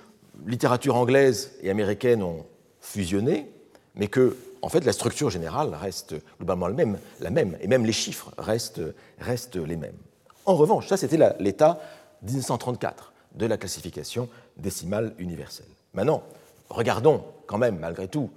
[0.47, 2.45] littérature anglaise et américaine ont
[2.79, 3.51] fusionné,
[3.95, 7.85] mais que, en fait, la structure générale reste globalement la même, la même et même
[7.85, 8.81] les chiffres restent,
[9.19, 9.97] restent les mêmes.
[10.45, 11.79] En revanche, ça c'était l'état
[12.23, 15.67] 1934 de la classification décimale universelle.
[15.93, 16.23] Maintenant,
[16.69, 18.31] regardons quand même, malgré tout,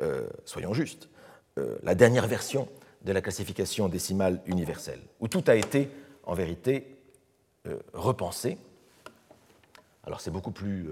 [0.00, 1.08] euh, soyons justes,
[1.58, 2.68] euh, la dernière version
[3.02, 5.88] de la classification décimale universelle, où tout a été
[6.24, 6.98] en vérité
[7.66, 8.58] euh, repensé.
[10.04, 10.88] Alors c'est beaucoup plus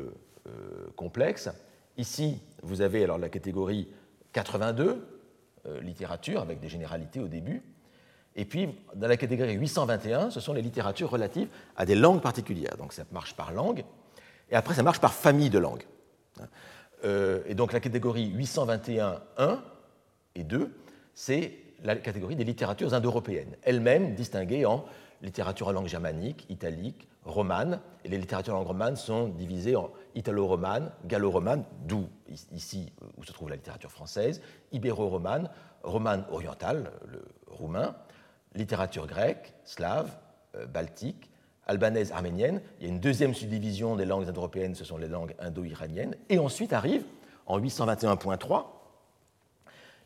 [0.97, 1.49] complexe.
[1.97, 3.89] Ici, vous avez alors la catégorie
[4.35, 5.21] 82,
[5.81, 7.63] littérature, avec des généralités au début.
[8.37, 12.77] Et puis, dans la catégorie 821, ce sont les littératures relatives à des langues particulières.
[12.77, 13.85] Donc ça marche par langue,
[14.51, 15.87] et après ça marche par famille de langues.
[17.05, 19.63] Euh, et donc la catégorie 821, 1
[20.35, 20.75] et 2,
[21.15, 24.85] c'est la catégorie des littératures indo-européennes, elles-mêmes distinguées en
[25.25, 29.91] littérature en langue germanique, italique, romane, et les littératures en langue romane sont divisées en
[30.15, 32.07] italo-romane, gallo-romane, d'où
[32.53, 35.49] ici où se trouve la littérature française, ibéro-romane,
[35.83, 37.97] romane orientale, le roumain,
[38.55, 40.17] littérature grecque, slave,
[40.57, 41.31] euh, baltique,
[41.67, 42.61] albanaise, arménienne.
[42.79, 46.15] Il y a une deuxième subdivision des langues indo-européennes, ce sont les langues indo-iraniennes.
[46.29, 47.05] Et ensuite arrive,
[47.47, 48.67] en 821.3,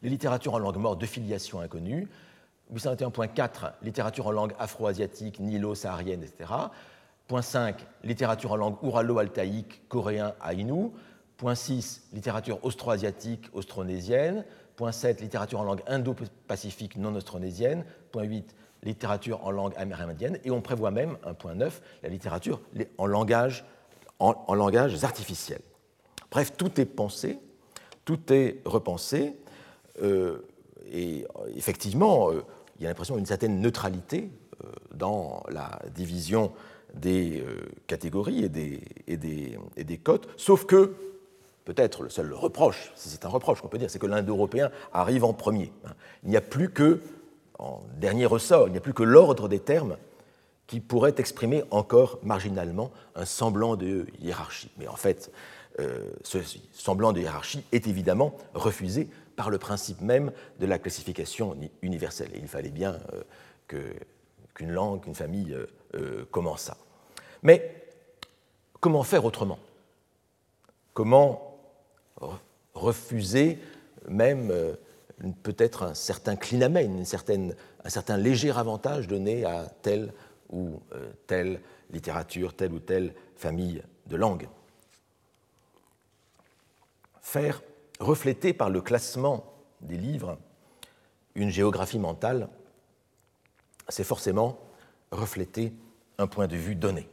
[0.02, 2.08] les littératures en langue morte de filiation inconnue.
[2.74, 6.52] 821.4, littérature en langue afro-asiatique, nilo-saharienne, etc.
[7.26, 10.94] Point 5, littérature en langue ouralo-altaïque, coréen, aïnou.
[11.36, 14.44] Point 6, littérature austro-asiatique, austronésienne.
[14.76, 17.84] Point 7, littérature en langue indo-pacifique non austronésienne.
[18.12, 20.38] Point 8, littérature en langue amérindienne.
[20.44, 22.60] Et on prévoit même, un point 9, la littérature
[22.98, 23.64] en, langages
[25.02, 25.62] artificiels.
[26.30, 27.38] Bref, tout est pensé,
[28.04, 29.36] tout est repensé.
[30.02, 30.46] Euh,
[30.90, 32.42] et effectivement, euh,
[32.78, 34.30] il y a l'impression d'une certaine neutralité
[34.64, 36.52] euh, dans la division
[36.94, 37.44] des
[37.86, 40.94] catégories et des, et des, et des cotes, sauf que
[41.68, 45.22] peut-être le seul reproche, si c'est un reproche qu'on peut dire, c'est que l'indo-européen arrive
[45.22, 45.70] en premier.
[45.84, 45.90] Hein.
[46.24, 47.02] Il n'y a plus que,
[47.58, 49.98] en dernier ressort, il n'y a plus que l'ordre des termes
[50.66, 54.70] qui pourrait exprimer encore marginalement un semblant de hiérarchie.
[54.78, 55.30] Mais en fait,
[55.78, 56.38] euh, ce
[56.72, 62.30] semblant de hiérarchie est évidemment refusé par le principe même de la classification universelle.
[62.34, 62.98] Il fallait bien
[63.72, 63.92] euh,
[64.52, 65.56] qu'une langue, qu'une famille
[65.94, 66.76] euh, commençât.
[67.44, 67.86] Mais
[68.80, 69.60] comment faire autrement?
[70.92, 71.56] Comment
[72.74, 73.60] refuser
[74.08, 74.74] même euh,
[75.44, 80.12] peut-être un certain clinamen, un certain léger avantage donné à telle
[80.50, 81.60] ou euh, telle
[81.92, 84.48] littérature, telle ou telle famille de langues.
[87.20, 87.62] Faire
[88.00, 89.44] refléter par le classement
[89.80, 90.38] des livres
[91.34, 92.48] une géographie mentale,
[93.88, 94.58] c'est forcément
[95.10, 95.72] refléter
[96.18, 97.08] un point de vue donné.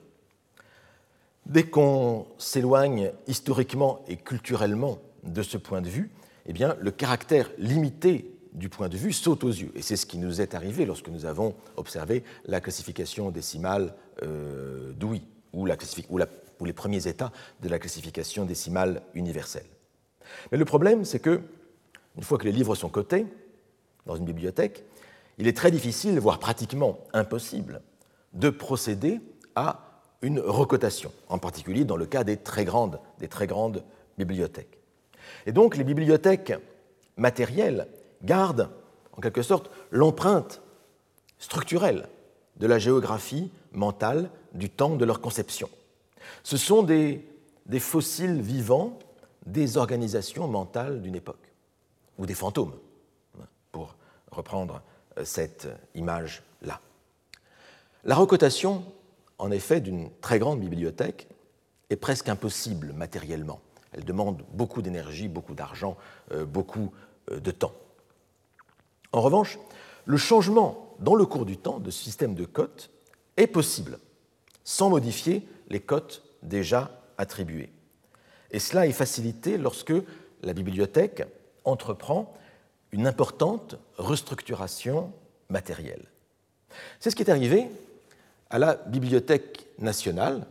[1.45, 6.10] Dès qu'on s'éloigne historiquement et culturellement de ce point de vue,
[6.48, 9.71] eh bien, le caractère limité du point de vue saute aux yeux.
[9.76, 13.93] Et c'est ce qui nous est arrivé lorsque nous avons observé la classification décimale
[14.24, 14.93] euh,
[15.54, 15.65] ou,
[16.65, 19.65] les premiers états de la classification décimale universelle.
[20.51, 21.41] Mais le problème, c'est que,
[22.17, 23.25] une fois que les livres sont cotés
[24.05, 24.83] dans une bibliothèque,
[25.38, 27.81] il est très difficile, voire pratiquement impossible,
[28.33, 29.19] de procéder
[29.55, 33.83] à une recotation, en particulier dans le cas des très grandes, des très grandes
[34.17, 34.79] bibliothèques.
[35.45, 36.53] Et donc les bibliothèques
[37.17, 37.88] matérielles
[38.23, 38.69] gardent
[39.13, 40.61] en quelque sorte l'empreinte
[41.38, 42.07] structurelle
[42.57, 45.69] de la géographie mentale du temps de leur conception.
[46.43, 47.27] Ce sont des,
[47.65, 48.97] des fossiles vivants
[49.45, 51.54] des organisations mentales d'une époque,
[52.17, 52.73] ou des fantômes,
[53.71, 53.96] pour
[54.31, 54.81] reprendre
[55.23, 56.79] cette image-là.
[58.04, 58.83] La recotation
[59.37, 61.27] en effet, d'une très grande bibliothèque
[61.89, 63.62] est presque impossible matériellement.
[63.91, 65.98] Elle demande beaucoup d'énergie, beaucoup d'argent,
[66.31, 66.93] euh, beaucoup
[67.31, 67.73] euh, de temps.
[69.12, 69.60] En revanche,
[70.06, 72.89] le changement dans le cours du temps de ce système de cotes
[73.37, 74.00] est possible
[74.63, 77.71] sans modifier les cotes déjà attribuées.
[78.52, 79.93] Et cela est facilité lorsque
[80.41, 81.23] la bibliothèque
[81.63, 82.33] entreprend
[82.91, 85.12] une importante restructuration
[85.50, 86.06] matérielle.
[87.00, 87.67] C'est ce qui est arrivé
[88.50, 90.46] à la Bibliothèque nationale,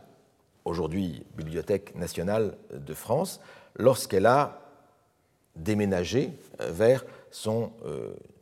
[0.65, 3.39] aujourd'hui Bibliothèque nationale de France,
[3.75, 4.61] lorsqu'elle a
[5.55, 7.71] déménagé vers son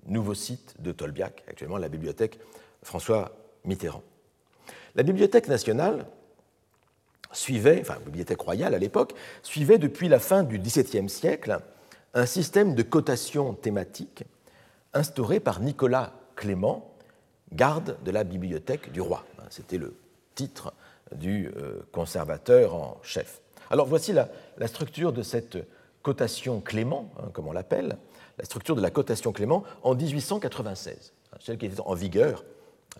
[0.08, 2.40] nouveau site de Tolbiac, actuellement la bibliothèque
[2.82, 3.32] François
[3.64, 4.04] Mitterrand.
[4.96, 6.06] La Bibliothèque nationale
[7.34, 11.60] suivait, enfin Bibliothèque royale à l'époque, suivait depuis la fin du XVIIe siècle
[12.14, 14.24] un système de cotation thématique
[14.94, 16.94] instauré par Nicolas Clément,
[17.52, 19.26] garde de la bibliothèque du roi.
[19.50, 19.96] C'était le
[20.36, 20.74] titre
[21.16, 23.42] du euh, conservateur en chef.
[23.70, 24.28] Alors voici la,
[24.68, 25.58] structure de cette
[26.02, 27.98] cotation Clément, hein, comme on l'appelle,
[28.38, 32.44] la structure de la cotation Clément en 1896, celle qui était en vigueur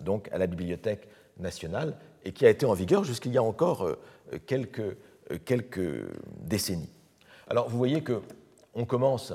[0.00, 1.08] donc à la Bibliothèque
[1.38, 3.98] nationale et qui a été en vigueur jusqu'il y a encore euh,
[4.46, 6.06] quelques, euh, quelques
[6.40, 6.92] décennies.
[7.48, 8.22] Alors vous voyez que
[8.74, 9.32] on commence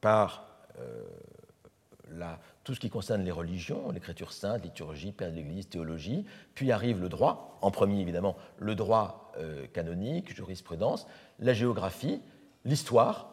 [0.00, 0.46] par
[2.10, 6.72] la, tout ce qui concerne les religions, l'écriture sainte, liturgie, père de l'Église, théologie, puis
[6.72, 11.06] arrive le droit, en premier évidemment le droit euh, canonique, jurisprudence,
[11.38, 12.20] la géographie,
[12.64, 13.30] l'histoire,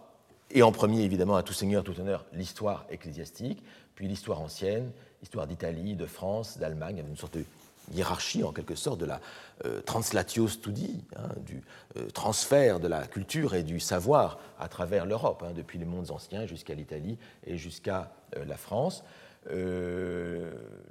[0.51, 3.63] et en premier évidemment à tout seigneur, tout honneur, l'histoire ecclésiastique,
[3.95, 7.45] puis l'histoire ancienne, l'histoire d'Italie, de France, d'Allemagne, une sorte de
[7.93, 9.19] hiérarchie en quelque sorte de la
[9.65, 11.61] euh, translatio studi, hein, du
[11.97, 16.11] euh, transfert de la culture et du savoir à travers l'Europe, hein, depuis les mondes
[16.11, 19.03] anciens jusqu'à l'Italie et jusqu'à euh, la France.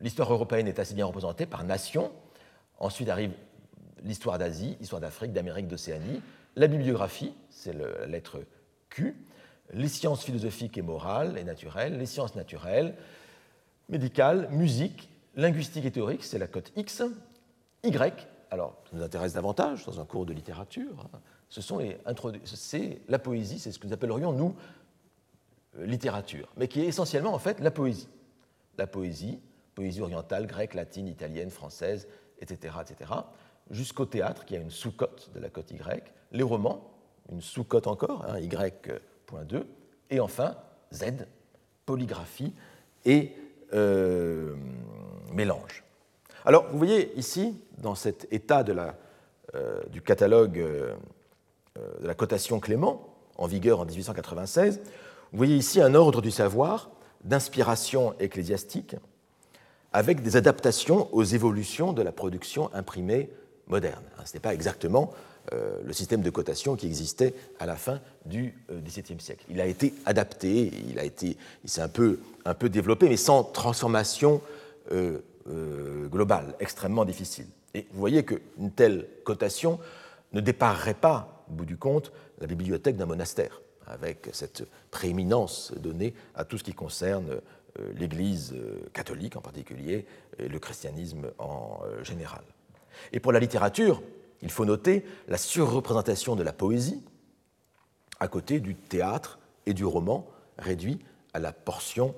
[0.00, 2.12] l'histoire européenne est assez bien représentée par nation.
[2.78, 3.32] Ensuite arrive
[4.02, 6.22] l'histoire d'Asie, l'histoire d'Afrique, d'Amérique, d'Océanie.
[6.56, 8.40] La bibliographie, c'est la lettre
[8.88, 9.16] Q.
[9.72, 12.94] Les sciences philosophiques et morales et naturelles, les sciences naturelles,
[13.88, 15.10] médicales, musique,
[15.40, 17.02] linguistique et théorique, c'est la cote X.
[17.82, 21.18] Y, alors ça nous intéresse davantage dans un cours de littérature, hein.
[22.44, 24.54] c'est la poésie, c'est ce que nous appellerions, nous,
[25.78, 28.08] littérature, mais qui est essentiellement en fait la poésie.
[28.76, 29.40] La poésie,
[29.74, 32.08] poésie orientale, grecque, latine, italienne, française,
[32.40, 33.10] etc., etc.,
[33.70, 36.90] jusqu'au théâtre, qui a une sous-cote de la cote Y, les romans,
[37.30, 39.64] une sous-cote encore, hein, Y.2,
[40.10, 40.56] et enfin
[40.92, 41.26] Z,
[41.86, 42.52] polygraphie
[43.04, 43.32] et
[43.72, 44.56] euh,
[46.44, 48.64] Alors, vous voyez ici, dans cet état
[49.54, 50.94] euh, du catalogue euh,
[52.00, 54.80] de la cotation Clément, en vigueur en 1896,
[55.32, 56.90] vous voyez ici un ordre du savoir
[57.24, 58.96] d'inspiration ecclésiastique
[59.92, 63.30] avec des adaptations aux évolutions de la production imprimée
[63.66, 64.02] moderne.
[64.24, 65.12] Ce n'est pas exactement
[65.52, 69.44] le système de cotation qui existait à la fin du XVIIe siècle.
[69.48, 71.02] Il a été adapté, il, a
[71.64, 71.88] s'est un
[72.54, 74.59] peu développé, mais sans transformation euh, euh,
[76.10, 77.46] globale, extrêmement difficile.
[77.74, 79.78] Et vous voyez qu'une telle cotation
[80.32, 86.14] ne déparerait pas, au bout du compte, la bibliothèque d'un monastère, avec cette prééminence donnée
[86.34, 88.56] à tout ce qui concerne euh, l'Église
[88.92, 90.06] catholique en particulier
[90.38, 92.42] et le christianisme en général.
[93.12, 94.02] Et pour la littérature,
[94.42, 97.02] il faut noter la surreprésentation de la poésie
[98.18, 100.26] à côté du théâtre et du roman
[100.58, 101.00] réduit
[101.32, 102.14] à la portion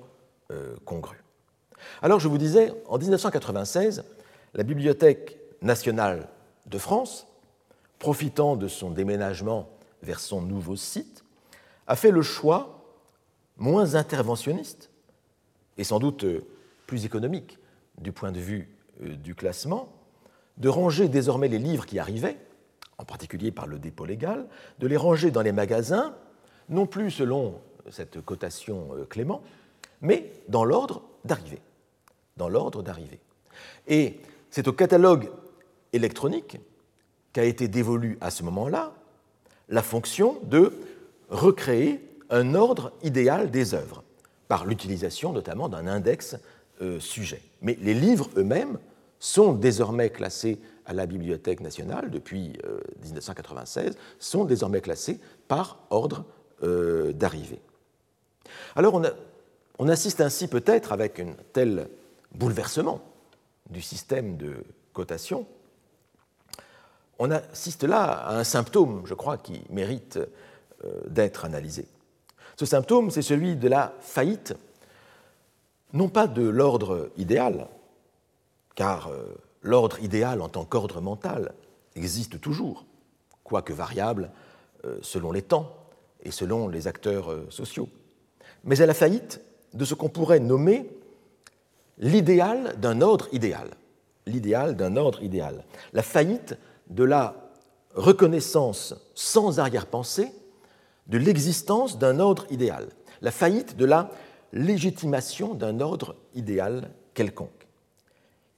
[0.51, 0.75] euh,
[2.01, 4.03] Alors je vous disais, en 1996,
[4.53, 6.27] la Bibliothèque nationale
[6.67, 7.27] de France,
[7.99, 9.69] profitant de son déménagement
[10.01, 11.23] vers son nouveau site,
[11.87, 12.83] a fait le choix
[13.57, 14.89] moins interventionniste
[15.77, 16.45] et sans doute euh,
[16.87, 17.57] plus économique
[17.99, 18.69] du point de vue
[19.01, 19.93] euh, du classement,
[20.57, 22.37] de ranger désormais les livres qui arrivaient,
[22.97, 24.47] en particulier par le dépôt légal,
[24.79, 26.15] de les ranger dans les magasins,
[26.69, 27.59] non plus selon
[27.89, 29.41] cette cotation Clément,
[30.01, 31.61] mais dans l'ordre d'arrivée.
[32.37, 33.19] Dans l'ordre d'arrivée.
[33.87, 34.19] Et
[34.49, 35.29] c'est au catalogue
[35.93, 36.57] électronique
[37.31, 38.93] qu'a été dévolue à ce moment-là
[39.69, 40.73] la fonction de
[41.29, 44.03] recréer un ordre idéal des œuvres,
[44.47, 46.35] par l'utilisation notamment d'un index
[46.81, 47.41] euh, sujet.
[47.61, 48.77] Mais les livres eux-mêmes
[49.19, 52.53] sont désormais classés à la Bibliothèque nationale depuis
[53.03, 56.25] 1996, euh, sont désormais classés par ordre
[56.63, 57.61] euh, d'arrivée.
[58.75, 59.11] Alors on a
[59.79, 61.87] on assiste ainsi peut-être, avec un tel
[62.33, 63.01] bouleversement
[63.69, 64.63] du système de
[64.93, 65.47] cotation,
[67.19, 70.19] on assiste là à un symptôme, je crois, qui mérite
[70.83, 71.87] euh, d'être analysé.
[72.55, 74.55] Ce symptôme, c'est celui de la faillite,
[75.93, 77.67] non pas de l'ordre idéal,
[78.75, 79.23] car euh,
[79.61, 81.53] l'ordre idéal en tant qu'ordre mental
[81.95, 82.85] existe toujours,
[83.43, 84.31] quoique variable
[84.85, 85.75] euh, selon les temps
[86.23, 87.89] et selon les acteurs sociaux,
[88.63, 89.41] mais à la faillite
[89.73, 90.89] de ce qu'on pourrait nommer
[91.97, 93.69] l'idéal d'un ordre idéal.
[94.25, 95.63] L'idéal d'un ordre idéal.
[95.93, 96.57] La faillite
[96.89, 97.35] de la
[97.93, 100.31] reconnaissance sans arrière-pensée
[101.07, 102.87] de l'existence d'un ordre idéal.
[103.21, 104.09] La faillite de la
[104.53, 107.49] légitimation d'un ordre idéal quelconque.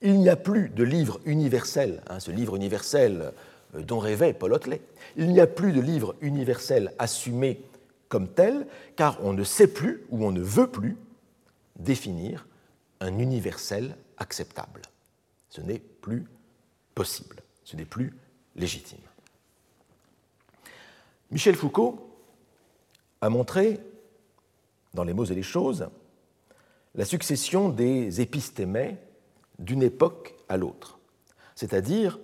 [0.01, 3.31] Il n'y a plus de livre universel, hein, ce livre universel
[3.75, 4.81] euh, dont rêvait Paul Hotley,
[5.17, 7.61] il n'y a plus de livre universel assumé
[8.09, 10.97] comme tel, car on ne sait plus ou on ne veut plus
[11.79, 12.45] définir
[12.99, 14.81] un universel acceptable.
[15.49, 16.25] Ce n'est plus
[16.93, 18.13] possible, ce n'est plus
[18.55, 18.99] légitime.
[21.31, 22.09] Michel Foucault
[23.21, 23.79] a montré,
[24.93, 25.87] dans les mots et les choses,
[26.93, 28.97] la succession des épistémés
[29.59, 30.99] d'une époque à l'autre,
[31.55, 32.19] c'est-à-dire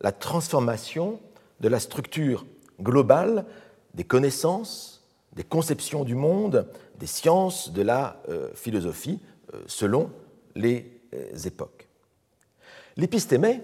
[0.00, 1.20] la transformation
[1.60, 2.44] de la structure
[2.80, 3.46] globale
[3.94, 5.04] des connaissances,
[5.34, 6.68] des conceptions du monde,
[6.98, 9.20] des sciences, de la euh, philosophie,
[9.66, 10.10] selon
[10.54, 11.88] les euh, époques.
[12.96, 13.62] L'épistémé,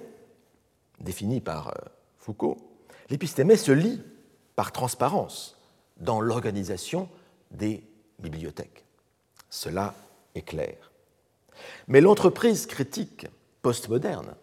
[1.01, 1.75] défini par
[2.19, 2.57] Foucault,
[3.11, 4.03] l'épistémé se lit
[4.57, 5.57] par transparence
[5.99, 7.09] dans l'organisation
[7.51, 7.85] des
[8.19, 8.85] bibliothèques.
[9.51, 9.95] Cela
[10.35, 10.93] est clair.
[11.87, 13.27] Mais l'entreprise critique
[13.63, 14.35] postmoderne,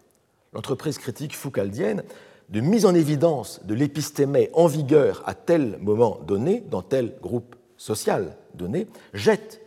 [0.52, 2.02] l'entreprise critique foucaldienne,
[2.48, 7.56] de mise en évidence de l'épistémé en vigueur à tel moment donné, dans tel groupe
[7.76, 9.60] social donné, jette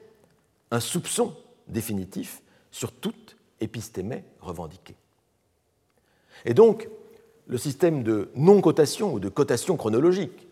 [0.72, 1.36] un soupçon
[1.70, 2.42] définitif
[2.72, 4.96] sur toute épistémé revendiquée.
[6.46, 6.90] Et donc,
[7.48, 10.48] le système de non-cotation ou de cotation chronologique,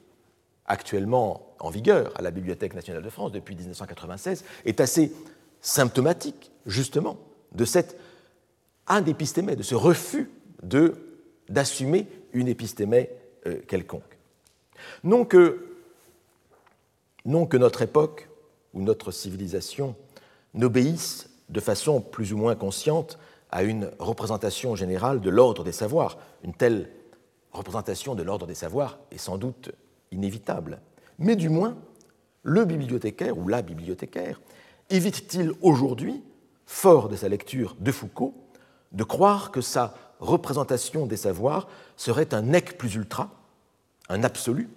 [0.65, 5.13] actuellement en vigueur à la Bibliothèque nationale de France depuis 1996, est assez
[5.61, 7.17] symptomatique, justement,
[7.53, 7.97] de cette
[8.87, 10.29] indépistémé, de ce refus
[11.49, 13.09] d'assumer une épistémé
[13.45, 14.17] euh, quelconque.
[15.03, 15.67] Non que,
[17.25, 18.27] non que notre époque
[18.73, 19.95] ou notre civilisation
[20.53, 23.17] n'obéisse de façon plus ou moins consciente
[23.51, 26.17] à une représentation générale de l'ordre des savoirs.
[26.43, 26.89] Une telle
[27.51, 29.71] représentation de l'ordre des savoirs est sans doute
[30.11, 30.81] inévitable.
[31.19, 31.77] Mais du moins,
[32.43, 34.41] le bibliothécaire ou la bibliothécaire
[34.89, 36.23] évite-t-il aujourd'hui,
[36.65, 38.33] fort de sa lecture de Foucault,
[38.91, 43.31] de croire que sa représentation des savoirs serait un nec plus ultra,
[44.09, 44.69] un absolu,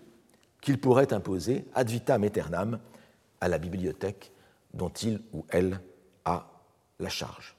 [0.61, 2.79] qu'il pourrait imposer ad vitam aeternam
[3.41, 4.33] à la bibliothèque
[4.75, 5.81] dont il ou elle
[6.25, 6.47] a
[6.99, 7.57] la charge.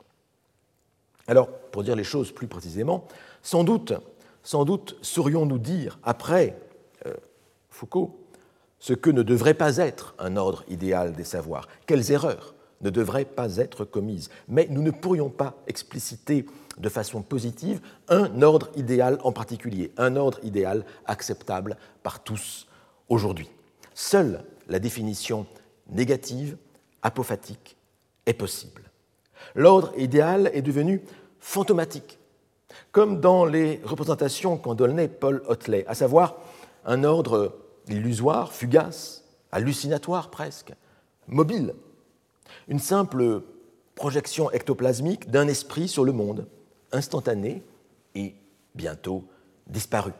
[1.27, 3.07] Alors, pour dire les choses plus précisément,
[3.41, 3.93] sans doute,
[4.43, 6.57] sans doute saurions-nous dire, après
[7.05, 7.13] euh,
[7.69, 8.17] Foucault,
[8.79, 13.25] ce que ne devrait pas être un ordre idéal des savoirs, quelles erreurs ne devraient
[13.25, 14.29] pas être commises.
[14.47, 16.45] Mais nous ne pourrions pas expliciter
[16.77, 22.67] de façon positive un ordre idéal en particulier, un ordre idéal acceptable par tous
[23.07, 23.49] aujourd'hui.
[23.93, 25.45] Seule la définition
[25.89, 26.57] négative,
[27.01, 27.77] apophatique,
[28.25, 28.83] est possible.
[29.55, 31.01] L'ordre idéal est devenu
[31.39, 32.19] fantomatique,
[32.91, 36.35] comme dans les représentations qu'en donnait Paul Hotley, à savoir
[36.85, 40.73] un ordre illusoire, fugace, hallucinatoire presque,
[41.27, 41.73] mobile,
[42.67, 43.41] une simple
[43.95, 46.47] projection ectoplasmique d'un esprit sur le monde,
[46.91, 47.63] instantanée
[48.15, 48.35] et
[48.75, 49.25] bientôt
[49.67, 50.13] disparue.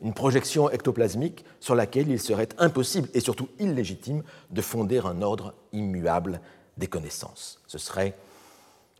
[0.00, 5.54] Une projection ectoplasmique sur laquelle il serait impossible et surtout illégitime de fonder un ordre
[5.72, 6.40] immuable
[6.76, 7.60] des connaissances.
[7.66, 8.16] Ce serait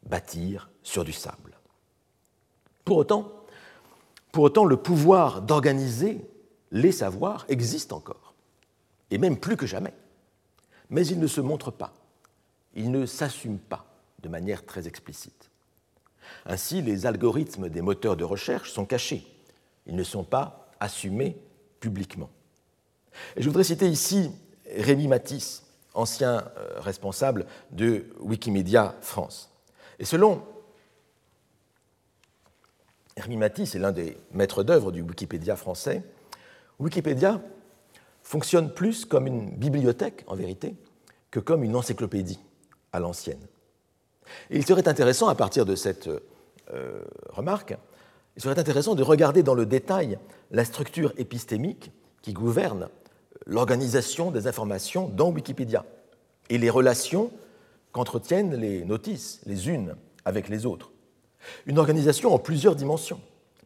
[0.04, 1.56] bâtir sur du sable.
[2.84, 3.32] Pour autant,
[4.32, 6.20] pour autant le pouvoir d'organiser
[6.70, 8.34] les savoirs existe encore,
[9.10, 9.94] et même plus que jamais.
[10.90, 11.92] Mais il ne se montre pas,
[12.74, 13.86] il ne s'assume pas
[14.22, 15.50] de manière très explicite.
[16.46, 19.26] Ainsi, les algorithmes des moteurs de recherche sont cachés,
[19.86, 21.36] ils ne sont pas assumés
[21.80, 22.30] publiquement.
[23.36, 24.30] Et je voudrais citer ici
[24.76, 25.64] Rémi Matisse,
[25.94, 29.50] ancien euh, responsable de Wikimedia France.
[29.98, 30.42] Et selon
[33.16, 36.02] Rémi Matisse, est l'un des maîtres d'œuvre du Wikipédia français,
[36.78, 37.40] Wikipédia
[38.22, 40.76] fonctionne plus comme une bibliothèque, en vérité,
[41.30, 42.38] que comme une encyclopédie
[42.92, 43.40] à l'ancienne.
[44.50, 47.76] il serait intéressant, à partir de cette euh, remarque,
[48.38, 50.16] il serait intéressant de regarder dans le détail
[50.52, 51.90] la structure épistémique
[52.22, 52.88] qui gouverne
[53.46, 55.84] l'organisation des informations dans Wikipédia
[56.48, 57.32] et les relations
[57.90, 60.92] qu'entretiennent les notices, les unes avec les autres.
[61.66, 63.20] Une organisation en plusieurs dimensions,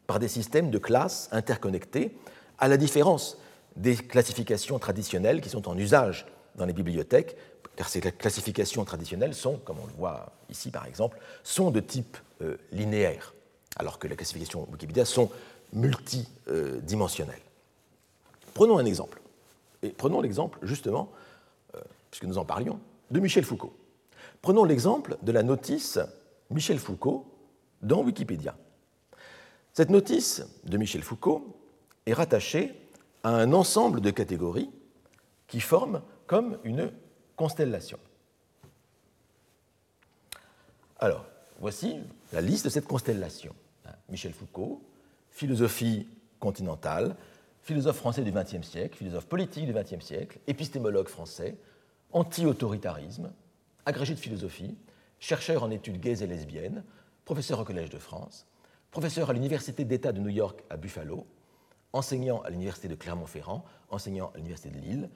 [0.07, 2.17] par des systèmes de classes interconnectés
[2.57, 3.37] à la différence
[3.75, 7.37] des classifications traditionnelles qui sont en usage dans les bibliothèques,
[7.75, 12.17] car ces classifications traditionnelles sont, comme on le voit ici par exemple, sont de type
[12.41, 13.32] euh, linéaire,
[13.77, 15.29] alors que les classifications Wikipédia sont
[15.73, 17.41] multidimensionnelles.
[18.53, 19.21] Prenons un exemple,
[19.97, 21.11] prenons l'exemple justement,
[21.75, 22.79] euh, puisque nous en parlions,
[23.11, 23.75] de Michel Foucault.
[24.41, 25.99] Prenons l'exemple de la notice
[26.49, 27.25] Michel Foucault
[27.81, 28.55] dans Wikipédia.
[29.73, 31.57] Cette notice de Michel Foucault
[32.05, 32.75] est rattaché
[33.23, 34.69] à un ensemble de catégories
[35.47, 36.91] qui forment comme une
[37.35, 37.97] constellation.
[40.99, 41.25] Alors,
[41.59, 41.99] voici
[42.31, 43.53] la liste de cette constellation.
[44.09, 44.81] Michel Foucault,
[45.29, 46.07] philosophie
[46.39, 47.15] continentale,
[47.61, 51.57] philosophe français du XXe siècle, philosophe politique du XXe siècle, épistémologue français,
[52.11, 53.31] anti-autoritarisme,
[53.85, 54.77] agrégé de philosophie,
[55.19, 56.83] chercheur en études gays et lesbiennes,
[57.25, 58.45] professeur au Collège de France,
[58.91, 61.25] professeur à l'Université d'État de New York à Buffalo,
[61.93, 65.09] enseignant à l'Université de Clermont-Ferrand, enseignant à l'Université de Lille,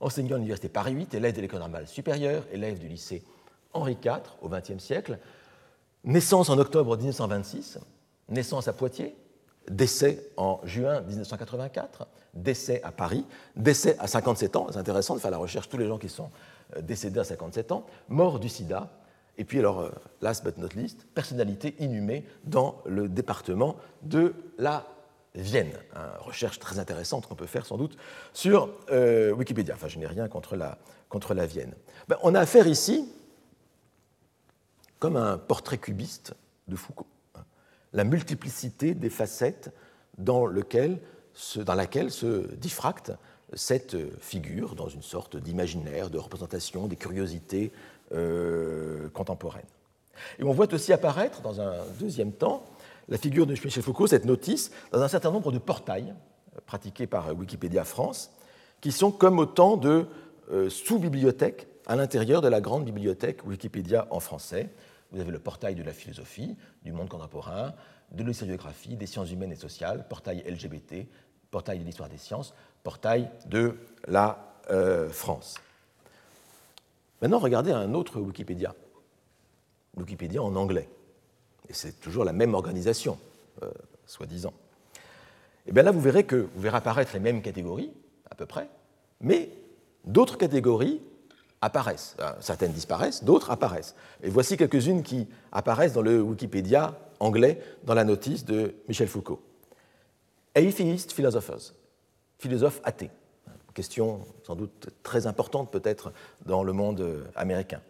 [0.00, 3.24] enseignant à l'Université Paris 8, élève de l'École normale supérieure, élève du lycée
[3.72, 5.18] Henri IV au XXe siècle,
[6.04, 7.78] naissance en octobre 1926,
[8.28, 9.16] naissance à Poitiers,
[9.70, 13.24] décès en juin 1984, décès à Paris,
[13.56, 16.30] décès à 57 ans, c'est intéressant de faire la recherche tous les gens qui sont
[16.76, 18.90] euh, décédés à 57 ans, mort du sida,
[19.38, 24.84] et puis alors, euh, last but not least, personnalité inhumée dans le département de la
[25.34, 25.72] Vienne.
[25.94, 27.96] Une recherche très intéressante qu'on peut faire sans doute
[28.32, 29.74] sur euh, Wikipédia.
[29.74, 31.74] Enfin, je n'ai rien contre la, Vienne.
[32.08, 33.08] Ben, on a affaire ici,
[34.98, 36.34] comme un portrait cubiste
[36.66, 37.17] de Foucault, hein,
[37.98, 39.72] la multiplicité des facettes
[40.18, 41.00] dans, lequel,
[41.56, 43.12] dans laquelle se diffracte
[43.54, 47.72] cette figure dans une sorte d'imaginaire, de représentation des curiosités
[48.12, 49.66] euh, contemporaines.
[50.38, 52.64] Et on voit aussi apparaître, dans un deuxième temps,
[53.08, 56.14] la figure de Michel Foucault, cette notice, dans un certain nombre de portails
[56.56, 58.30] euh, pratiqués par Wikipédia France,
[58.80, 60.06] qui sont comme autant de
[60.52, 64.70] euh, sous-bibliothèques à l'intérieur de la grande bibliothèque Wikipédia en français.
[65.12, 67.74] Vous avez le portail de la philosophie, du monde contemporain,
[68.12, 71.06] de l'historiographie, des sciences humaines et sociales, portail LGBT,
[71.50, 75.56] portail de l'histoire des sciences, portail de la euh, France.
[77.22, 78.74] Maintenant, regardez un autre Wikipédia,
[79.96, 80.88] Wikipédia en anglais
[81.68, 83.18] et c'est toujours la même organisation,
[83.62, 83.70] euh,
[84.06, 84.54] soi-disant.
[85.66, 87.92] Et bien là, vous verrez que vous verrez apparaître les mêmes catégories,
[88.30, 88.68] à peu près,
[89.20, 89.50] mais
[90.04, 91.02] d'autres catégories
[91.60, 92.16] apparaissent.
[92.20, 93.94] Euh, certaines disparaissent, d'autres apparaissent.
[94.22, 99.42] Et voici quelques-unes qui apparaissent dans le Wikipédia anglais, dans la notice de Michel Foucault.
[100.54, 101.72] Atheist philosophers,
[102.38, 103.10] philosophes athées.
[103.74, 106.12] Question sans doute très importante peut-être
[106.46, 107.80] dans le monde américain.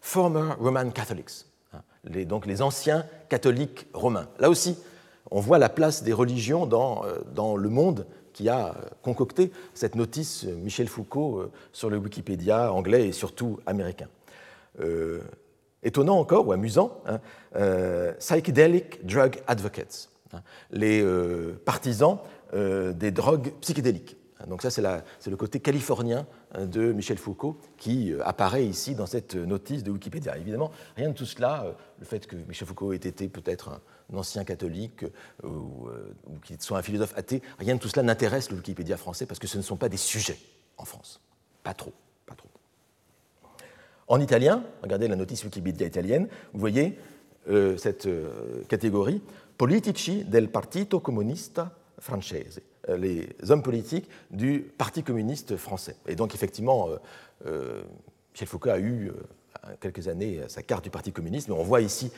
[0.00, 1.44] Former Roman Catholics,
[2.04, 4.28] les, donc les anciens catholiques romains.
[4.38, 4.78] Là aussi,
[5.30, 8.06] on voit la place des religions dans, euh, dans le monde
[8.38, 8.72] qui a
[9.02, 14.06] concocté cette notice euh, Michel Foucault euh, sur le Wikipédia anglais et surtout américain.
[15.82, 17.18] étonnant encore, ou amusant, hein,
[18.20, 21.04] Psychedelic Drug Advocates, hein, les
[21.64, 22.18] partisans
[22.52, 24.16] des drogues psychédéliques.
[24.46, 29.06] Donc ça, c'est le côté californien hein, de Michel Foucault qui euh, apparaît ici dans
[29.06, 30.38] cette notice de Wikipédia.
[30.38, 33.80] Évidemment, rien de tout cela, euh, le fait que Michel Foucault ait été peut-être
[34.12, 35.04] un ancien catholique
[35.42, 35.88] euh, ou,
[36.44, 39.48] qu'il soit un philosophe athée, rien de tout cela n'intéresse le Wikipédia français parce que
[39.48, 40.38] ce ne sont pas des sujets
[40.76, 41.20] en France.
[41.64, 41.92] Pas trop,
[42.24, 42.48] pas trop.
[44.06, 46.98] En italien, regardez la notice Wikipédia italienne, vous voyez
[47.78, 48.08] cette
[48.68, 49.22] catégorie
[49.56, 52.60] Politici del Partito Comunista Francese.
[52.88, 55.96] Euh, les hommes politiques du Parti communiste français.
[56.06, 56.96] Et donc, effectivement, euh,
[57.46, 57.82] euh,
[58.32, 59.12] Michel Foucault a eu,
[59.80, 62.12] quelques années, sa carte du Parti communiste, mais on voit ici,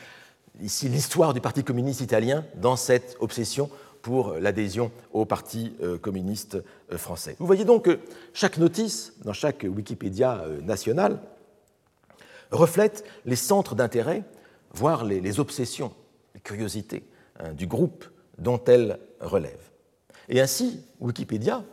[0.60, 3.70] l'histoire du Parti communiste italien dans cette obsession
[4.02, 6.58] pour l'adhésion au Parti communiste
[6.90, 7.36] français.
[7.38, 8.00] Vous voyez donc que
[8.34, 11.20] chaque notice, dans chaque Wikipédia national,
[12.50, 14.22] reflète les centres d'intérêt,
[14.72, 15.92] voire les, obsessions,
[16.34, 17.04] les curiosités
[17.38, 18.04] hein, du groupe
[18.38, 19.69] dont elle relève.
[20.30, 21.64] Et ainsi, Wikipédia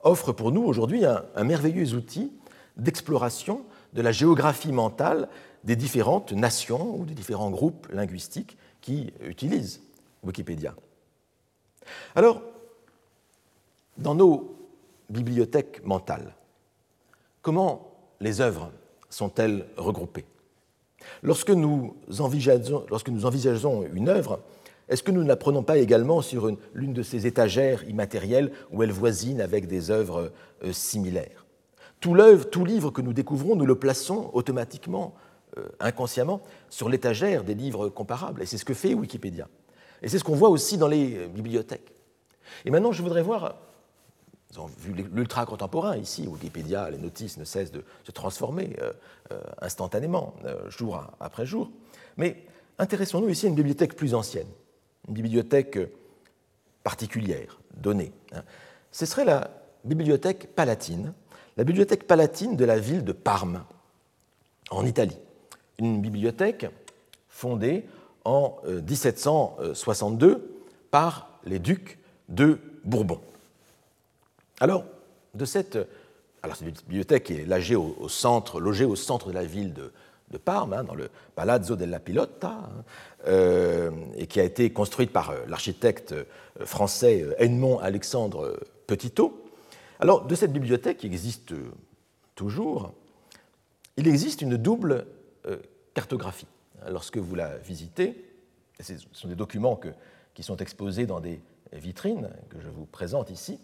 [0.00, 2.32] offre pour nous aujourd'hui un, merveilleux outil
[2.78, 5.28] d'exploration de la géographie mentale
[5.64, 9.82] des différentes nations ou des différents groupes linguistiques qui utilisent
[10.24, 10.74] Wikipédia.
[12.14, 12.40] Alors,
[13.98, 14.56] dans nos
[15.10, 16.34] bibliothèques mentales,
[17.42, 18.72] comment les œuvres
[19.10, 20.24] sont-elles regroupées?
[21.22, 24.40] Lorsque nous, envisageons une œuvre,
[24.90, 28.82] est-ce que nous ne la prenons pas également sur l'une de ces étagères immatérielles où
[28.82, 30.32] elle voisine avec des œuvres
[30.64, 31.46] euh, similaires?
[32.00, 32.14] Tout,
[32.64, 35.14] livre que nous découvrons, nous le plaçons automatiquement,
[35.58, 38.42] euh, inconsciemment, sur l'étagère des livres comparables.
[38.42, 39.46] Et c'est ce que fait Wikipédia.
[40.02, 41.94] Et c'est ce qu'on voit aussi dans les euh, bibliothèques.
[42.64, 43.60] Et maintenant, je voudrais voir,
[44.52, 48.76] vous avez vu l'ultra contemporain ici, Wikipédia, les notices ne cessent de se transformer
[49.60, 50.34] instantanément,
[50.66, 51.70] jour après jour.
[52.16, 52.44] Mais
[52.78, 54.48] intéressons-nous ici à une bibliothèque plus ancienne
[55.10, 55.78] bibliothèque
[56.82, 58.12] particulière, donnée.
[58.32, 58.42] Hein.
[58.92, 59.50] Ce serait la
[59.84, 61.12] bibliothèque palatine,
[61.56, 63.64] la bibliothèque palatine de la ville de Parme,
[64.70, 65.18] en Italie.
[65.78, 66.66] Une bibliothèque
[67.28, 67.86] fondée
[68.24, 71.98] en 1762 euh, par les ducs
[72.28, 73.20] de Bourbon.
[74.60, 74.84] Alors,
[75.34, 75.78] de cette,
[76.42, 79.92] alors cette bibliothèque est logée au, centre, logée au centre de la ville de,
[80.30, 82.70] de Parme, hein, dans le Palazzo della Pilota,
[83.26, 86.14] hein, et qui a été construite par l'architecte
[86.64, 89.44] français Edmond Alexandre Petitot.
[89.98, 91.52] Alors, de cette bibliothèque qui existe
[92.34, 92.94] toujours,
[93.96, 95.06] il existe une double
[95.92, 96.46] cartographie.
[96.88, 98.24] Lorsque vous la visitez,
[98.80, 99.78] ce sont des documents
[100.32, 101.40] qui sont exposés dans des
[101.72, 103.58] vitrines que je vous présente ici,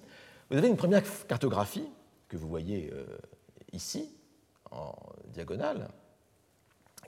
[0.51, 1.89] vous avez une première cartographie
[2.29, 3.05] que vous voyez euh,
[3.73, 4.15] ici,
[4.71, 4.95] en
[5.33, 5.89] diagonale,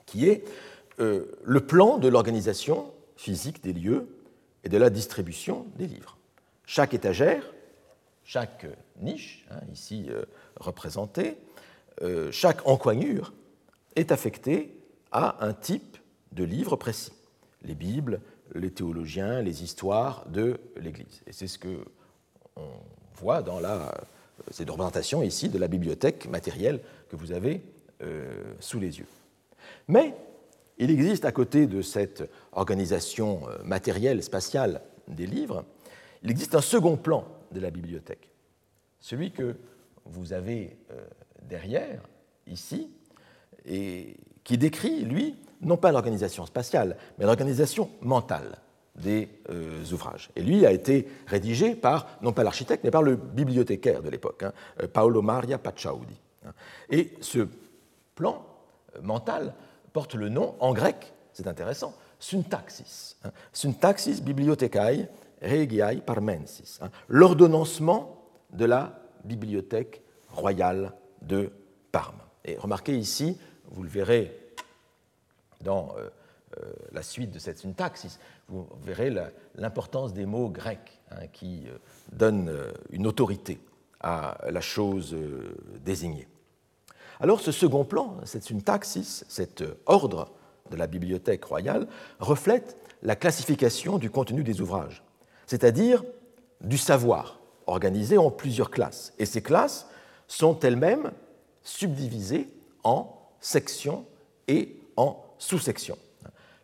[0.09, 0.43] qui est
[0.99, 4.07] euh, le plan de l'organisation physique des lieux
[4.63, 6.17] et de la distribution des livres.
[6.65, 7.43] Chaque étagère,
[8.23, 8.65] chaque
[9.01, 10.23] niche, hein, ici euh,
[10.59, 11.37] représentée,
[12.31, 13.33] chaque encoignure
[13.97, 14.73] est affectée
[15.11, 15.97] à un type
[16.31, 17.11] de livre précis.
[17.61, 18.21] Les Bibles,
[18.55, 21.21] les théologiens, les histoires de l'Église.
[21.27, 21.83] Et c'est ce que
[22.55, 22.69] on
[23.15, 23.59] voit dans
[24.51, 26.79] cette représentation ici de la bibliothèque matérielle
[27.09, 27.61] que vous avez
[28.01, 29.07] euh, sous les yeux.
[29.89, 30.13] Mais
[30.77, 35.65] il existe à côté de cette organisation euh, matérielle, spatiale des livres,
[36.23, 38.29] il existe un second plan de la bibliothèque,
[38.99, 39.55] celui que
[40.05, 41.01] vous avez euh,
[41.41, 42.03] derrière,
[42.45, 42.91] ici,
[43.65, 48.59] et qui décrit, lui, non pas l'organisation spatiale, mais l'organisation mentale
[48.95, 50.29] des euh, ouvrages.
[50.35, 54.43] Et lui a été rédigé par, non pas l'architecte, mais par le bibliothécaire de l'époque,
[54.43, 54.53] hein,
[54.93, 56.19] Paolo Maria Pacciaudi.
[56.45, 56.53] Hein.
[56.91, 57.47] Et ce
[58.13, 58.45] plan
[59.01, 59.53] mental
[59.89, 63.15] porte le nom, en grec, c'est intéressant, syntaxis.
[63.23, 65.07] Hein, syntaxis bibliothecae
[65.41, 66.79] regiae parmensis.
[67.07, 68.17] L'ordonnancement
[68.51, 71.51] de la bibliothèque royale de
[71.91, 72.19] Parme.
[72.45, 73.37] Et remarquez ici,
[73.71, 74.53] vous le verrez
[75.61, 76.09] dans euh,
[76.91, 79.13] la suite de cette syntaxe, vous verrez
[79.55, 81.77] l'importance des mots grecs hein, qui euh,
[82.11, 83.59] donnent euh, une autorité
[83.99, 85.15] à la chose
[85.83, 86.27] désignée.
[87.19, 90.31] Alors ce second plan, cette syntaxis, cet ordre
[90.71, 91.87] de la bibliothèque royale,
[92.19, 95.03] reflète la classification du contenu des ouvrages,
[95.47, 96.03] c'est-à-dire
[96.61, 99.13] du savoir, organisé en plusieurs classes.
[99.19, 99.87] Et ces classes
[100.27, 101.11] sont elles-mêmes
[101.63, 102.49] subdivisées
[102.83, 104.05] en sections
[104.47, 105.97] et en sous-sections.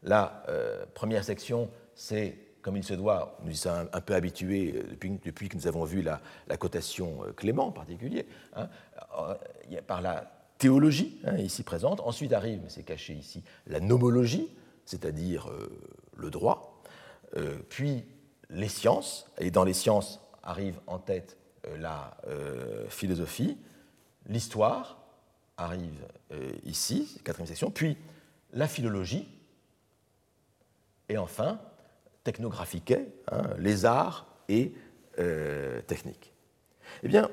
[0.03, 4.75] La euh, première section, c'est, comme il se doit, nous y sommes un, peu habitués
[4.75, 6.19] euh, depuis, que nous avons vu la,
[6.57, 8.67] cotation euh, Clément en particulier, hein,
[9.87, 11.99] par la théologie, hein, ici présente.
[12.01, 14.49] Ensuite arrive, mais c'est caché ici, la nomologie,
[14.85, 15.49] c'est-à-dire
[16.15, 16.81] le droit,
[17.69, 18.03] puis
[18.49, 21.37] les sciences, et dans les sciences arrive en tête
[21.79, 22.15] la
[22.87, 23.57] philosophie,
[24.27, 25.01] l'histoire
[25.57, 26.05] arrive
[26.63, 27.97] ici, quatrième section, puis
[28.53, 29.27] la philologie,
[31.09, 31.59] et enfin,
[32.23, 32.93] technographique,
[33.31, 34.73] hein, les arts et
[35.19, 36.33] euh, techniques.
[37.03, 37.29] Eh bien,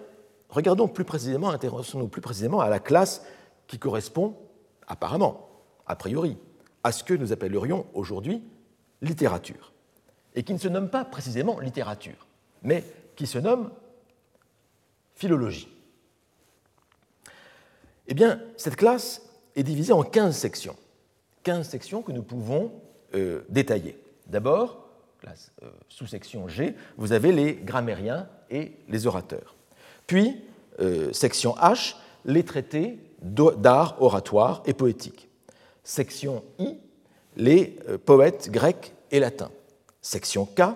[0.53, 3.23] regardons plus précisément, intéressons-nous plus précisément à la classe
[3.67, 4.37] qui correspond,
[4.87, 5.49] apparemment,
[5.87, 6.37] a priori,
[6.85, 8.43] à ce que nous appellerions aujourd'hui
[9.01, 9.73] littérature,
[10.35, 12.27] et qui ne se nomme pas précisément littérature,
[12.63, 12.85] mais
[13.17, 13.71] qui se nomme
[15.15, 15.69] philologie.
[18.07, 19.23] Eh bien, cette classe
[19.57, 20.77] est divisée en 15 sections,
[21.45, 22.73] 15 sections que nous pouvons
[23.15, 23.99] euh, détaillées.
[24.27, 24.89] D'abord,
[25.27, 29.55] euh, sous-section G, vous avez les grammairiens et les orateurs.
[30.13, 30.37] Puis,
[30.79, 31.95] euh, section H,
[32.27, 35.31] les traités d'art oratoire et poétique.
[35.85, 36.77] Section I,
[37.37, 39.51] les poètes grecs et latins.
[40.03, 40.75] Section K,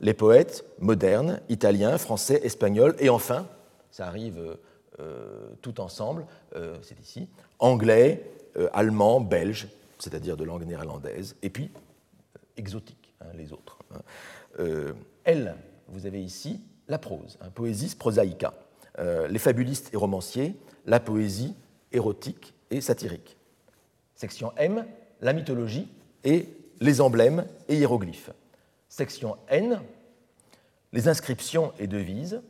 [0.00, 3.46] les poètes modernes, italiens, français, espagnols, et enfin,
[3.90, 4.56] ça arrive
[5.60, 6.24] tout ensemble,
[6.80, 7.28] c'est ici,
[7.58, 8.24] anglais,
[8.72, 9.68] allemand, belge,
[9.98, 11.70] c'est-à-dire de langue néerlandaise, et puis
[12.36, 13.80] euh, exotique, hein, les autres.
[13.92, 14.00] Hein.
[14.60, 15.56] Euh, elle,
[15.88, 18.67] vous avez ici la prose, hein, poésie prosaïca, euh,
[18.98, 21.54] les fabulistes et romanciers, la poésie
[21.92, 23.36] érotique et satirique.
[24.14, 24.84] Section M,
[25.20, 25.88] la mythologie
[26.24, 26.48] et
[26.80, 28.30] les emblèmes et hiéroglyphes.
[28.88, 29.80] Section N,
[30.92, 32.42] les inscriptions et devises,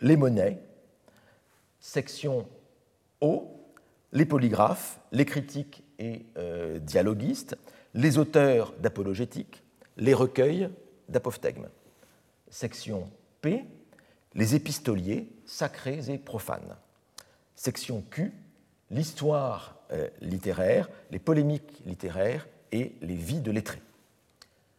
[0.00, 0.58] les monnaies.
[1.78, 2.46] Section
[3.20, 3.54] O,
[4.12, 7.56] les polygraphes, les critiques et euh, dialoguistes,
[7.92, 9.62] les auteurs d'apologétique,
[9.96, 10.70] les recueils
[11.08, 11.68] d'apophthegmes.
[12.48, 13.10] Section
[13.42, 13.64] P,
[14.34, 16.76] les épistoliers sacrés et profanes.
[17.54, 18.32] Section Q,
[18.90, 23.82] l'histoire euh, littéraire, les polémiques littéraires et les vies de lettrés.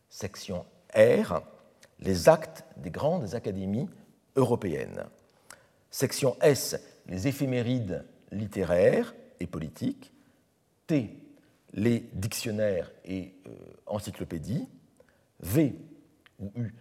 [0.10, 1.42] Section R,
[2.00, 3.90] les actes des grandes académies
[4.36, 5.06] européennes.
[5.92, 6.76] Section S,
[7.08, 10.12] les éphémérides littéraires et politiques.
[10.88, 11.18] T,
[11.74, 13.52] les dictionnaires et euh,
[13.86, 14.68] encyclopédies,
[15.40, 15.76] V
[16.40, 16.74] ou U,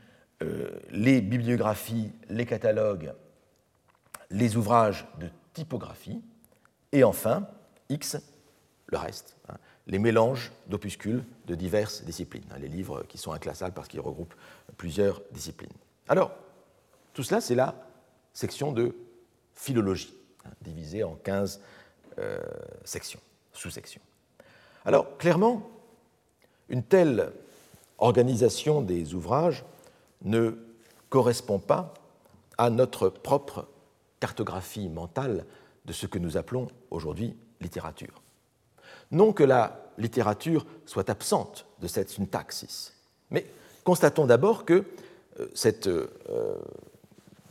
[0.91, 3.15] les bibliographies, les catalogues,
[4.31, 6.21] les ouvrages de typographie,
[6.93, 7.47] et enfin,
[7.89, 8.17] X,
[8.87, 9.57] le reste, hein,
[9.87, 14.35] les mélanges d'opuscules de diverses disciplines, hein, les livres qui sont inclassables parce qu'ils regroupent
[14.77, 15.73] plusieurs disciplines.
[16.09, 16.33] Alors,
[17.13, 17.75] tout cela, c'est la
[18.33, 18.95] section de
[19.55, 20.15] philologie,
[20.45, 21.61] hein, divisée en 15
[22.19, 22.39] euh,
[22.85, 23.21] sections,
[23.53, 24.03] sous-sections.
[24.85, 25.69] Alors, clairement,
[26.69, 27.33] une telle
[27.99, 29.65] organisation des ouvrages
[30.25, 30.53] ne
[31.09, 31.95] correspond pas
[32.59, 33.67] à notre propre
[34.21, 35.45] cartographie mentale
[35.85, 38.23] de ce que nous appelons aujourd'hui littérature.
[39.11, 42.93] Non que la littérature soit absente de cette syntaxis,
[43.31, 43.47] mais
[43.85, 44.85] constatons d'abord que
[45.41, 46.09] euh, cette euh,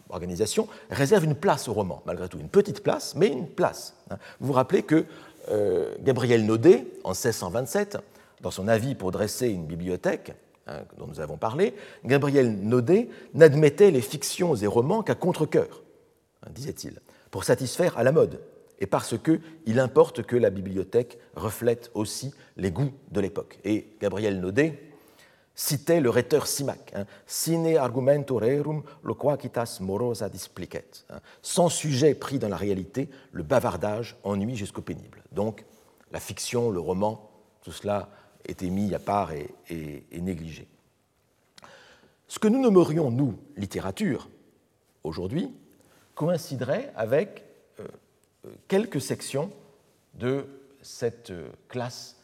[0.10, 3.96] organisation réserve une place au roman, malgré tout, une petite place, mais une place.
[4.10, 4.18] Hein.
[4.40, 5.06] Vous vous rappelez que
[5.50, 7.98] euh, Gabriel Naudet, en 1627,
[8.42, 10.34] dans son avis pour dresser une bibliothèque,
[10.68, 11.74] hein, dont nous avons parlé,
[12.05, 15.84] Gabriel Naudet n'admettait les fictions et romans qu'à contre-coeur,
[16.43, 16.99] hein, disait-il,
[17.32, 18.41] pour satisfaire à la mode,
[18.80, 23.59] et parce qu'il importe que la bibliothèque reflète aussi les goûts de l'époque.
[23.64, 24.93] Et Gabriel Naudet
[25.55, 31.05] citait le rhéteur Simac, hein, sine argumento rerum loquacitas morosa displicet.
[31.41, 35.24] Sans sujet pris dans la réalité, le bavardage ennuie jusqu'au pénible.
[35.32, 35.66] Donc,
[36.11, 37.30] la fiction, le roman,
[37.61, 38.09] tout cela
[38.46, 40.68] était mis à part et, négligé.
[42.28, 44.30] Ce que nous nommerions, nous, littérature,
[45.04, 45.54] aujourd'hui,
[46.16, 47.44] coïnciderait avec
[47.80, 47.88] euh,
[48.46, 49.52] euh, quelques sections
[50.16, 50.46] de
[50.82, 52.18] cette euh, classe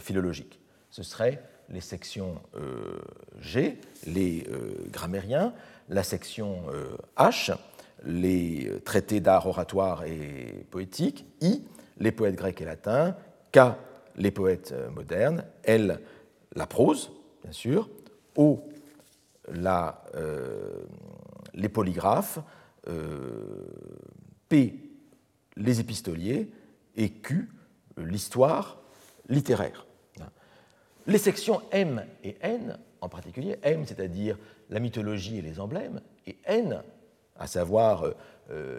[0.00, 0.58] philologique.
[0.88, 2.40] Ce serait les sections
[3.38, 4.46] G, les
[4.90, 5.52] grammairiens,
[5.90, 6.62] la section
[7.18, 7.54] H,
[8.06, 11.62] les traités d'art oratoire et poétique, I,
[11.98, 13.14] les poètes grecs et latins,
[13.52, 13.58] K,
[14.18, 16.00] les poètes euh, modernes, L,
[16.54, 17.12] la prose,
[17.42, 17.88] bien sûr,
[18.36, 18.68] O,
[19.48, 20.84] la, euh,
[21.54, 22.40] les polygraphes,
[22.88, 23.66] euh,
[24.48, 24.74] P,
[25.56, 26.50] les épistoliers,
[26.96, 27.48] et Q,
[27.96, 28.80] l'histoire
[29.28, 29.86] littéraire.
[31.06, 34.36] Les sections M et N, en particulier, M, c'est-à-dire
[34.68, 36.82] la mythologie et les emblèmes, et N,
[37.38, 38.04] à savoir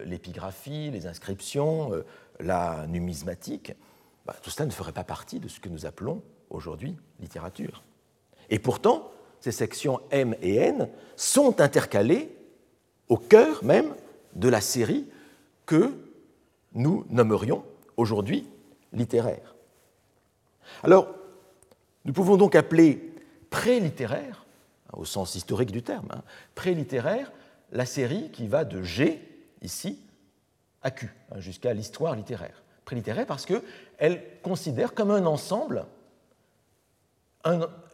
[0.05, 2.03] l'épigraphie, les inscriptions,
[2.39, 3.73] la numismatique,
[4.29, 6.21] bah, tout cela ne ferait pas partie de ce que nous appelons
[6.51, 7.81] aujourd'hui littérature.
[8.51, 9.09] Et pourtant,
[9.39, 12.29] ces sections M et N sont intercalées
[13.07, 13.95] au cœur même
[14.35, 15.07] de la série
[15.65, 15.97] que
[16.73, 17.65] nous nommerions
[17.97, 18.47] aujourd'hui
[18.93, 19.55] littéraire.
[20.83, 21.07] Alors,
[22.05, 23.11] nous pouvons donc appeler
[23.49, 24.45] pré-littéraire,
[24.93, 26.21] au sens historique du terme, hein,
[26.53, 27.31] pré-littéraire,
[27.71, 29.27] la série qui va de G,
[29.63, 29.97] ici,
[30.83, 32.61] à Q, hein, jusqu'à l'histoire littéraire
[32.95, 35.85] littéraire parce qu'elle considère comme un ensemble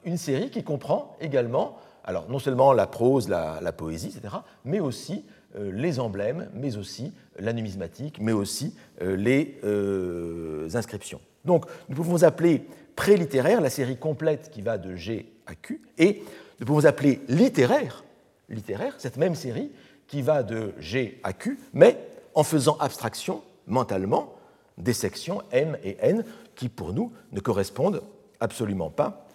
[0.06, 5.26] une série qui comprend également, alors non seulement la prose, la, poésie, etc., mais aussi
[5.58, 11.22] euh, les emblèmes, mais aussi la numismatique, mais aussi euh, les euh, inscriptions.
[11.44, 16.24] Donc nous pouvons appeler pré-littéraire la série complète qui va de G à Q, et
[16.60, 18.04] nous pouvons appeler littéraire,
[18.50, 19.72] littéraire cette même série
[20.08, 21.98] qui va de G à Q, mais
[22.36, 24.35] en faisant abstraction mentalement
[24.78, 26.24] des sections M et N
[26.56, 28.02] qui, pour nous, ne correspondent
[28.40, 29.28] absolument pas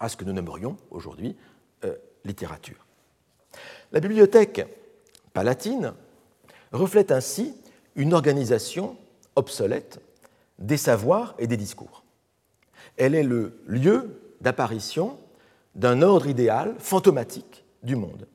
[0.00, 1.36] à ce que nous nommerions aujourd'hui
[1.84, 1.94] euh,
[2.24, 2.86] littérature.
[3.92, 4.66] La bibliothèque
[5.32, 5.94] palatine
[6.72, 7.54] reflète ainsi
[7.94, 8.96] une organisation
[9.36, 10.00] obsolète
[10.58, 12.04] des savoirs et des discours.
[12.96, 15.18] Elle est le lieu d'apparition
[15.74, 18.26] d'un ordre idéal fantomatique du monde.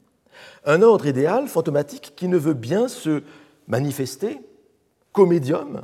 [0.65, 3.23] Un ordre idéal fantomatique qui ne veut bien se
[3.67, 4.39] manifester
[5.11, 5.83] qu'au médium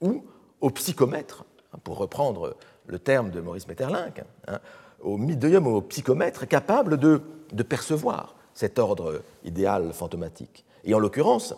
[0.00, 0.24] ou
[0.60, 4.60] au psychomètre, hein, pour reprendre le terme de Maurice Metterlinck, hein,
[5.00, 7.20] au médium ou au psychomètre capable de,
[7.68, 10.64] percevoir cet ordre idéal fantomatique.
[10.84, 11.54] Et en l'occurrence,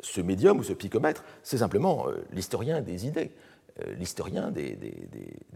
[0.00, 3.32] ce médium ou ce psychomètre, c'est simplement euh, l'historien des idées,
[3.80, 4.76] euh, l'historien des,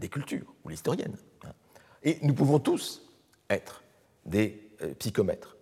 [0.09, 1.15] cultures, ou l'historienne.
[1.45, 1.51] Hein.
[2.03, 3.09] Et nous pouvons tous
[3.49, 3.83] être
[4.25, 5.57] des euh, psychomètres.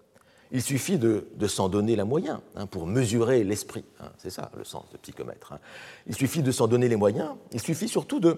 [0.52, 3.84] Il suffit de, s'en donner la moyen hein, pour mesurer l'esprit.
[4.00, 5.54] Hein, c'est ça le sens de psychomètre.
[5.54, 5.60] Hein.
[6.08, 7.36] Il suffit de s'en donner les moyens.
[7.52, 8.36] Il suffit surtout de,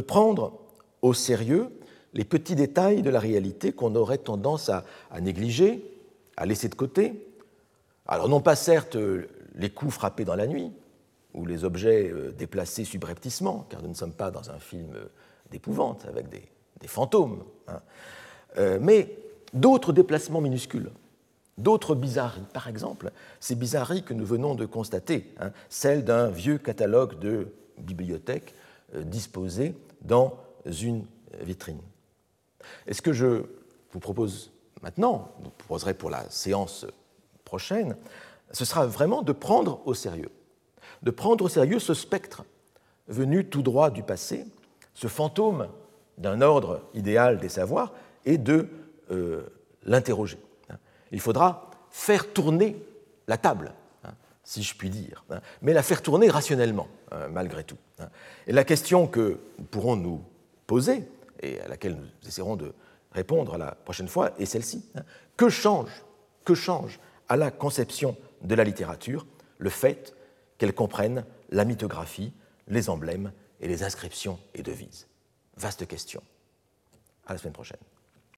[0.00, 0.60] prendre
[1.02, 1.70] au sérieux
[2.14, 4.84] les petits détails de la réalité qu'on aurait tendance à,
[5.20, 5.84] négliger,
[6.36, 7.26] à laisser de côté.
[8.06, 8.96] Alors non pas certes
[9.56, 10.70] les coups frappés dans la nuit
[11.34, 14.94] ou les objets euh, déplacés subrepticement, car nous ne sommes pas dans un film
[15.50, 16.42] d'épouvante avec des,
[16.88, 17.44] fantômes,
[18.56, 19.16] euh, mais
[19.52, 20.90] d'autres déplacements minuscules,
[21.58, 22.46] d'autres bizarreries.
[22.52, 27.48] Par exemple, ces bizarreries que nous venons de constater, hein, celles d'un vieux catalogue de
[27.78, 28.54] bibliothèque
[28.94, 30.36] euh, disposé dans
[30.66, 31.04] une
[31.40, 31.80] vitrine.
[32.86, 33.44] Et ce que je
[33.92, 34.50] vous propose
[34.82, 36.86] maintenant, vous proposerai pour la séance
[37.44, 37.96] prochaine,
[38.52, 40.30] ce sera vraiment de prendre au sérieux,
[41.02, 42.44] de prendre au sérieux ce spectre
[43.08, 44.44] venu tout droit du passé,
[44.94, 45.68] ce fantôme
[46.18, 47.92] d'un ordre idéal des savoirs,
[48.26, 48.68] et de
[49.10, 49.42] euh,
[49.84, 50.38] l'interroger.
[51.12, 52.76] Il faudra faire tourner
[53.26, 53.72] la table,
[54.04, 54.12] hein,
[54.44, 57.78] si je puis dire, hein, mais la faire tourner rationnellement, hein, malgré tout.
[58.46, 60.22] Et la question que nous pourrons nous
[60.66, 61.08] poser,
[61.40, 62.72] et à laquelle nous essaierons de
[63.12, 64.88] répondre la prochaine fois, est celle-ci.
[65.36, 65.90] Que change,
[66.44, 69.26] que change à la conception de la littérature
[69.58, 70.14] le fait
[70.58, 72.32] qu'elle comprenne la mythographie,
[72.68, 75.08] les emblèmes et les inscriptions et devises?
[75.56, 76.22] Vaste question.
[77.26, 77.78] À la semaine prochaine.